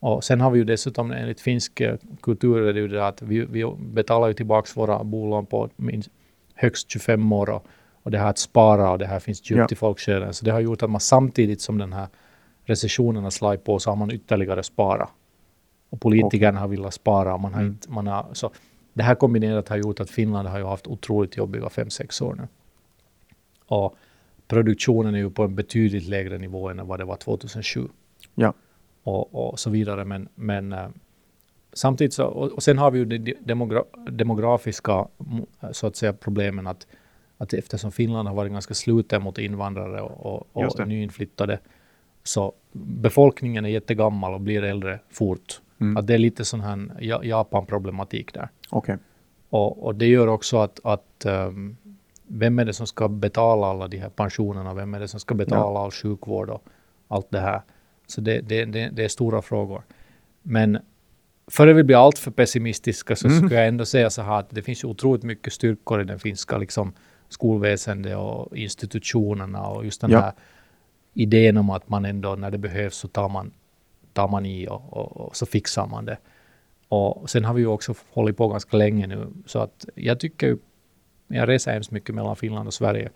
Och 0.00 0.24
sen 0.24 0.40
har 0.40 0.50
vi 0.50 0.58
ju 0.58 0.64
dessutom 0.64 1.10
enligt 1.12 1.40
finsk 1.40 1.80
eh, 1.80 1.96
kultur 2.22 2.68
är 2.68 2.72
det 2.72 2.80
ju 2.80 2.88
det 2.88 3.06
att 3.06 3.22
vi, 3.22 3.40
vi 3.44 3.74
betalar 3.78 4.28
ju 4.28 4.34
tillbaka 4.34 4.68
våra 4.74 5.04
bolån 5.04 5.46
på 5.46 5.68
minst 5.76 6.08
högst 6.54 6.90
25 6.90 7.32
år 7.32 7.50
och, 7.50 7.66
och 8.02 8.10
det 8.10 8.18
här 8.18 8.30
att 8.30 8.38
spara 8.38 8.90
och 8.90 8.98
det 8.98 9.06
här 9.06 9.18
finns 9.20 9.50
djupt 9.50 9.58
Ja. 9.58 9.66
i 9.70 9.74
folksjälen. 9.74 10.34
Så 10.34 10.44
det 10.44 10.50
har 10.50 10.60
gjort 10.60 10.82
att 10.82 10.90
man 10.90 11.00
samtidigt 11.00 11.60
som 11.60 11.78
den 11.78 11.92
här 11.92 12.06
recessionen 12.64 13.22
har 13.24 13.30
slagit 13.30 13.64
på 13.64 13.78
så 13.78 13.90
har 13.90 13.96
man 13.96 14.10
ytterligare 14.10 14.62
spara. 14.62 15.08
Och 15.90 16.00
politikerna 16.00 16.60
har 16.60 16.68
velat 16.68 16.94
spara. 16.94 17.34
och 17.34 17.40
Man 17.40 17.54
har 17.54 17.60
Mm. 17.60 17.72
inte, 17.72 17.90
man 17.90 18.06
har, 18.06 18.26
så 18.32 18.50
det 18.92 19.02
här 19.02 19.14
kombinerat 19.14 19.68
har 19.68 19.76
gjort 19.76 20.00
att 20.00 20.10
Finland 20.10 20.48
har 20.48 20.58
ju 20.58 20.64
haft 20.64 20.86
otroligt 20.86 21.36
jobbiga 21.36 21.64
5-6 21.68 22.22
år 22.22 22.34
nu. 22.34 22.48
Och 23.66 23.96
produktionen 24.48 25.14
är 25.14 25.18
ju 25.18 25.30
på 25.30 25.42
en 25.42 25.54
betydligt 25.54 26.08
lägre 26.08 26.38
nivå 26.38 26.68
än 26.68 26.86
vad 26.86 27.00
det 27.00 27.04
var 27.04 27.16
2007 27.16 27.88
Ja. 28.34 28.54
och, 29.02 29.34
och 29.34 29.58
så 29.58 29.70
vidare. 29.70 30.04
Men, 30.04 30.28
men 30.34 30.72
eh, 30.72 30.88
samtidigt 31.72 32.14
så, 32.14 32.24
och, 32.24 32.52
och 32.52 32.62
sen 32.62 32.78
har 32.78 32.90
vi 32.90 32.98
ju 32.98 33.04
de 33.04 33.34
demogra 33.40 33.84
demografiska 34.10 35.06
mm, 35.30 35.46
så 35.72 35.86
att 35.86 35.96
säga 35.96 36.12
problemen 36.12 36.66
att, 36.66 36.86
att 37.38 37.52
eftersom 37.52 37.92
Finland 37.92 38.28
har 38.28 38.34
varit 38.34 38.52
ganska 38.52 38.74
sluten 38.74 39.22
mot 39.22 39.38
invandrare 39.38 40.00
och, 40.00 40.46
och, 40.52 40.64
och 40.80 40.88
nyinflyttade 40.88 41.58
så 42.22 42.52
befolkningen 42.72 43.64
är 43.64 43.68
jättegammal 43.68 44.34
och 44.34 44.40
blir 44.40 44.62
äldre 44.62 45.00
fort. 45.08 45.60
Mm. 45.80 45.96
Att 45.96 46.06
det 46.06 46.14
är 46.14 46.18
lite 46.18 46.44
sån 46.44 46.60
här 46.60 46.90
Ja- 47.00 47.24
Japan-problematik 47.24 48.34
där. 48.34 48.48
Okej. 48.70 48.96
Och, 49.50 49.84
och 49.84 49.94
det 49.94 50.06
gör 50.06 50.26
också 50.26 50.58
att, 50.58 50.80
att 50.84 51.26
um, 51.26 51.76
vem 52.26 52.58
är 52.58 52.64
det 52.64 52.72
som 52.72 52.86
ska 52.86 53.08
betala 53.08 53.66
alla 53.66 53.88
de 53.88 53.96
här 53.98 54.08
pensionerna? 54.08 54.74
Vem 54.74 54.94
är 54.94 55.00
det 55.00 55.08
som 55.08 55.20
ska 55.20 55.34
betala 55.34 55.80
all 55.80 55.90
sjukvård 55.90 56.50
och 56.50 56.64
allt 57.08 57.30
det 57.30 57.40
här? 57.40 57.62
Så 58.06 58.20
det, 58.20 58.40
det, 58.40 58.64
det, 58.64 58.88
det 58.88 59.04
är 59.04 59.08
stora 59.08 59.42
frågor. 59.42 59.82
Men 60.42 60.78
före 61.50 61.72
vi 61.72 61.82
blir 61.84 62.04
alltför 62.04 62.30
pessimistiska 62.30 63.16
så 63.16 63.28
Mm. 63.28 63.46
ska 63.46 63.54
jag 63.56 63.68
ändå 63.68 63.84
säga 63.84 64.10
så 64.10 64.22
här 64.22 64.38
att 64.38 64.50
det 64.50 64.62
finns 64.62 64.84
otroligt 64.84 65.22
mycket 65.22 65.52
styrkor 65.52 66.00
i 66.00 66.04
den 66.04 66.18
finska 66.18 66.58
liksom, 66.58 66.92
skolväsendet 67.28 68.16
och 68.16 68.56
institutionerna 68.56 69.66
och 69.66 69.84
just 69.84 70.00
den 70.00 70.10
Ja. 70.10 70.20
här 70.20 70.32
idén 71.14 71.56
om 71.56 71.70
att 71.70 71.88
man 71.88 72.04
ändå 72.04 72.34
när 72.34 72.50
det 72.50 72.58
behövs 72.58 72.96
så 72.96 73.08
tar 73.08 73.28
man, 73.28 73.50
tar 74.12 74.28
man 74.28 74.46
i 74.46 74.68
och, 74.68 74.92
och, 74.92 75.16
och 75.16 75.36
så 75.36 75.46
fixar 75.46 75.86
man 75.86 76.04
det. 76.04 76.18
Och 76.90 77.30
sen 77.30 77.44
har 77.44 77.54
vi 77.54 77.60
ju 77.60 77.66
också 77.66 77.94
hållit 78.12 78.36
på 78.36 78.48
ganska 78.48 78.76
länge 78.76 79.06
nu, 79.06 79.26
så 79.46 79.58
att 79.58 79.86
jag 79.94 80.20
tycker 80.20 80.46
ju, 80.46 80.56
jag 81.28 81.48
reser 81.48 81.72
hemskt 81.72 81.90
mycket 81.90 82.14
mellan 82.14 82.36
Finland 82.36 82.66
och 82.66 82.74
Sverige. 82.74 83.10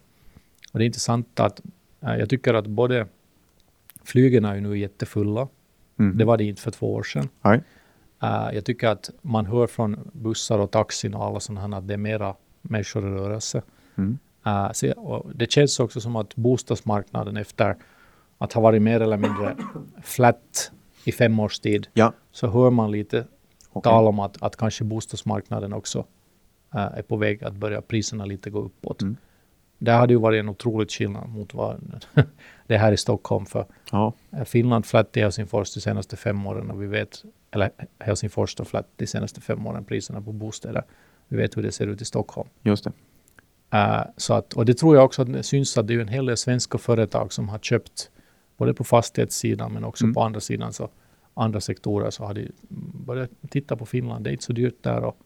Och 0.72 0.78
det 0.78 0.84
är 0.84 0.86
intressant 0.86 1.40
att 1.40 1.60
äh, 2.00 2.16
jag 2.16 2.28
tycker 2.28 2.54
att 2.54 2.66
både 2.66 3.06
flygen 4.04 4.44
är 4.44 4.54
ju 4.54 4.60
nu 4.60 4.78
jättefulla. 4.78 5.48
Mm. 5.98 6.18
Det 6.18 6.24
var 6.24 6.36
det 6.36 6.44
inte 6.44 6.62
för 6.62 6.70
två 6.70 6.94
år 6.94 7.02
sedan. 7.02 7.28
Nej. 7.42 7.62
Äh, 8.22 8.54
jag 8.54 8.64
tycker 8.64 8.88
att 8.88 9.10
man 9.22 9.46
hör 9.46 9.66
från 9.66 10.10
bussar 10.12 10.58
och 10.58 10.70
taxin 10.70 11.14
och 11.14 11.24
alla 11.24 11.40
sådana 11.40 11.60
här 11.60 11.78
att 11.78 11.88
det 11.88 11.94
är 11.94 11.98
mera 11.98 12.34
människor 12.62 13.08
i 13.08 13.10
rörelse. 13.10 13.62
Mm. 13.94 14.18
Uh, 14.46 14.72
så, 14.72 15.30
det 15.34 15.52
känns 15.52 15.80
också 15.80 16.00
som 16.00 16.16
att 16.16 16.36
bostadsmarknaden 16.36 17.36
efter 17.36 17.76
att 18.38 18.52
ha 18.52 18.60
varit 18.60 18.82
mer 18.82 19.00
eller 19.00 19.16
mindre 19.16 19.56
flat 20.02 20.72
i 21.04 21.12
fem 21.12 21.40
års 21.40 21.58
tid, 21.58 21.86
Ja, 21.92 22.12
så 22.32 22.46
hör 22.46 22.70
man 22.70 22.90
lite 22.90 23.26
okej. 23.78 23.90
tal 23.90 24.06
om 24.06 24.20
att, 24.20 24.42
att 24.42 24.56
kanske 24.56 24.84
bostadsmarknaden 24.84 25.72
också 25.72 25.98
uh, 26.74 26.98
är 26.98 27.02
på 27.02 27.16
väg 27.16 27.44
att 27.44 27.54
börja 27.54 27.82
priserna 27.82 28.24
lite 28.24 28.50
gå 28.50 28.58
uppåt. 28.58 29.02
Mm. 29.02 29.16
Det 29.78 29.92
hade 29.92 30.12
ju 30.12 30.18
varit 30.20 30.40
en 30.40 30.48
otrolig 30.48 30.90
skillnad 30.90 31.28
mot 31.28 31.54
vad 31.54 32.00
det 32.66 32.74
är 32.74 32.78
här 32.78 32.92
i 32.92 32.96
Stockholm. 32.96 33.46
För 33.46 33.66
Ja, 33.92 34.12
är 34.30 34.44
Finland 34.44 34.86
flat 34.86 35.16
i 35.16 35.20
Helsingfors 35.20 35.74
de 35.74 35.80
senaste 35.80 36.16
fem 36.16 36.46
åren 36.46 36.70
och 36.70 36.82
vi 36.82 36.86
vet, 36.86 37.24
eller 37.50 37.70
Helsingfors 37.98 38.50
står 38.50 38.64
flat 38.64 38.88
de 38.96 39.06
senaste 39.06 39.40
fem 39.40 39.66
åren, 39.66 39.84
priserna 39.84 40.20
på 40.22 40.32
bostäder. 40.32 40.84
Vi 41.28 41.36
vet 41.36 41.56
hur 41.56 41.62
det 41.62 41.72
ser 41.72 41.86
ut 41.86 42.00
i 42.02 42.04
Stockholm. 42.04 42.48
just 42.62 42.84
det. 42.84 42.92
Uh, 43.74 44.02
så 44.16 44.34
att, 44.34 44.52
och 44.52 44.64
det 44.64 44.74
tror 44.74 44.96
jag 44.96 45.04
också 45.04 45.22
att 45.22 45.32
det 45.32 45.42
syns 45.42 45.78
att 45.78 45.86
det 45.86 45.94
är 45.94 45.98
en 45.98 46.08
hel 46.08 46.26
del 46.26 46.36
svenska 46.36 46.78
företag 46.78 47.32
som 47.32 47.48
har 47.48 47.58
köpt 47.58 48.10
både 48.56 48.74
på 48.74 48.84
fastighetssidan 48.84 49.72
men 49.72 49.84
också 49.84 50.04
Mm. 50.04 50.14
på 50.14 50.22
andra 50.22 50.40
sidan 50.40 50.72
så 50.72 50.88
andra 51.34 51.60
sektorer 51.60 52.10
så 52.10 52.24
har 52.24 52.34
de 52.34 52.48
börjat 53.06 53.30
titta 53.48 53.76
på 53.76 53.86
Finland. 53.86 54.24
Det 54.24 54.30
är 54.30 54.32
inte 54.32 54.44
så 54.44 54.52
dyrt 54.52 54.82
där 54.82 55.04
och, 55.04 55.16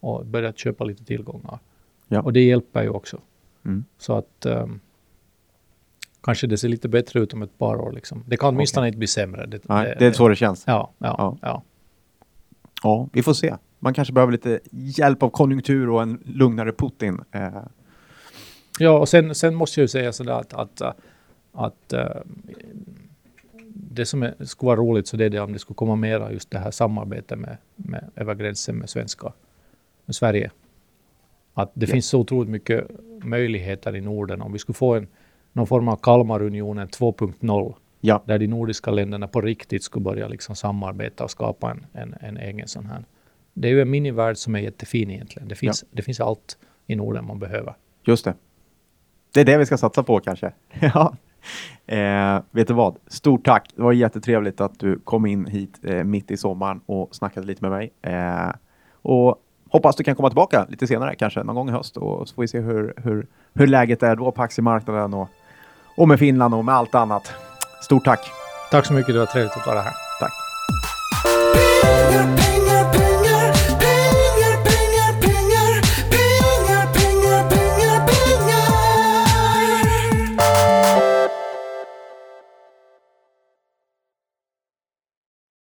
och 0.00 0.26
börjat 0.26 0.58
köpa 0.58 0.84
lite 0.84 1.04
tillgångar. 1.04 1.58
Ja. 2.08 2.22
Och 2.22 2.32
det 2.32 2.44
hjälper 2.44 2.82
ju 2.82 2.88
också. 2.88 3.20
Mm. 3.64 3.84
Så 3.98 4.12
att 4.12 4.46
um, 4.46 4.80
kanske 6.20 6.46
det 6.46 6.58
ser 6.58 6.68
lite 6.68 6.88
bättre 6.88 7.20
ut 7.20 7.32
om 7.34 7.42
ett 7.42 7.58
par 7.58 7.76
år. 7.76 7.92
Liksom. 7.92 8.24
Det 8.26 8.36
kan 8.36 8.54
åtminstone 8.54 8.86
inte 8.86 8.98
bli 8.98 9.06
sämre. 9.06 9.46
Det, 9.46 9.68
Nej, 9.68 9.96
det 9.98 10.06
är 10.06 10.12
så 10.12 10.28
det 10.28 10.36
känns. 10.36 10.64
Ja, 10.66 10.92
ja, 10.98 11.14
Ja. 11.18 11.38
ja. 11.42 11.62
Ja, 12.82 13.08
vi 13.12 13.22
får 13.22 13.32
se. 13.32 13.54
Man 13.78 13.94
kanske 13.94 14.12
behöver 14.14 14.32
lite 14.32 14.60
hjälp 14.70 15.22
av 15.22 15.30
konjunktur 15.30 15.88
och 15.90 16.02
en 16.02 16.22
lugnare 16.24 16.72
Putin. 16.72 17.20
Eh, 17.30 17.62
Ja, 18.78 18.98
och 18.98 19.08
sen, 19.08 19.34
sen 19.34 19.54
måste 19.54 19.80
jag 19.80 19.84
ju 19.84 19.88
säga 19.88 20.12
sådär 20.12 20.32
att, 20.32 20.54
att, 20.54 20.80
äh, 20.80 20.92
att 21.52 21.92
äh, 21.92 22.06
det 23.74 24.06
som 24.06 24.22
är, 24.22 24.34
skulle 24.44 24.66
vara 24.66 24.76
roligt 24.80 25.06
så 25.08 25.16
det 25.16 25.24
är 25.24 25.30
det 25.30 25.40
om 25.40 25.52
det 25.52 25.58
skulle 25.58 25.74
komma 25.74 25.96
mera 25.96 26.32
just 26.32 26.50
det 26.50 26.58
här 26.58 26.70
samarbetet 26.70 27.38
med, 27.38 27.56
med 27.76 28.10
över 28.16 28.34
gränsen 28.34 28.76
med 28.76 28.90
svenska, 28.90 29.32
med 30.04 30.14
Sverige. 30.14 30.50
Att 31.54 31.70
det 31.74 31.86
Ja. 31.88 31.92
finns 31.92 32.06
så 32.06 32.18
otroligt 32.20 32.50
mycket 32.50 32.86
möjligheter 33.22 33.96
i 33.96 34.00
Norden 34.00 34.42
om 34.42 34.52
vi 34.52 34.58
skulle 34.58 34.74
få 34.74 34.94
en, 34.94 35.06
någon 35.52 35.66
form 35.66 35.88
av 35.88 35.96
Kalmarunionen 35.96 36.88
2.0 36.88 37.74
ja, 38.00 38.22
där 38.26 38.38
de 38.38 38.46
nordiska 38.46 38.90
länderna 38.90 39.28
på 39.28 39.40
riktigt 39.40 39.82
skulle 39.82 40.02
börja 40.04 40.28
liksom 40.28 40.56
samarbeta 40.56 41.24
och 41.24 41.30
skapa 41.30 41.70
en, 41.70 41.86
en, 41.92 42.14
en 42.20 42.36
egen 42.36 42.68
sån 42.68 42.86
här. 42.86 43.04
Det 43.54 43.68
är 43.68 43.72
ju 43.72 43.80
en 43.82 43.90
minivärld 43.90 44.36
som 44.36 44.54
är 44.54 44.58
jättefin 44.58 45.10
egentligen. 45.10 45.48
Det 45.48 45.54
finns, 45.54 45.84
det 45.90 46.02
finns 46.02 46.20
allt 46.20 46.58
i 46.86 46.96
Norden 46.96 47.26
man 47.26 47.38
behöver. 47.38 47.74
just 48.06 48.24
det. 48.24 48.34
Det 49.34 49.40
är 49.40 49.44
det 49.44 49.58
vi 49.58 49.66
ska 49.66 49.78
satsa 49.78 50.02
på 50.02 50.20
kanske. 50.20 50.52
ja. 50.80 51.16
Eh, 51.86 52.40
vet 52.50 52.68
du 52.68 52.74
vad? 52.74 52.96
Stort 53.06 53.44
tack. 53.44 53.70
Det 53.76 53.82
var 53.82 53.92
jättetrevligt 53.92 54.60
att 54.60 54.78
du 54.78 54.98
kom 54.98 55.26
in 55.26 55.46
hit 55.46 55.80
eh, 55.82 56.04
mitt 56.04 56.30
i 56.30 56.36
sommaren 56.36 56.80
och 56.86 57.14
snackade 57.14 57.46
lite 57.46 57.64
med 57.64 57.70
mig. 57.70 57.92
Eh, 58.02 58.50
och 59.02 59.36
hoppas 59.70 59.96
du 59.96 60.04
kan 60.04 60.14
komma 60.14 60.28
tillbaka 60.28 60.66
lite 60.68 60.86
senare, 60.86 61.14
kanske 61.14 61.42
någon 61.42 61.54
gång 61.54 61.68
i 61.68 61.72
höst. 61.72 61.96
Och 61.96 62.28
så 62.28 62.34
får 62.34 62.42
vi 62.42 62.48
se 62.48 62.60
hur, 62.60 62.94
hur, 62.96 63.26
hur 63.54 63.66
läget 63.66 64.02
är 64.02 64.16
då 64.16 64.32
på 64.32 64.42
aktiemarknaden 64.42 65.14
och, 65.14 65.28
och 65.96 66.08
med 66.08 66.18
Finland 66.18 66.54
och 66.54 66.64
med 66.64 66.74
allt 66.74 66.94
annat. 66.94 67.32
Stort 67.82 68.04
tack. 68.04 68.20
Tack 68.70 68.86
så 68.86 68.92
mycket, 68.92 69.14
det 69.14 69.18
var 69.18 69.26
trevligt 69.26 69.56
att 69.56 69.66
vara 69.66 69.80
här. 69.80 69.94
Tack. 70.20 70.32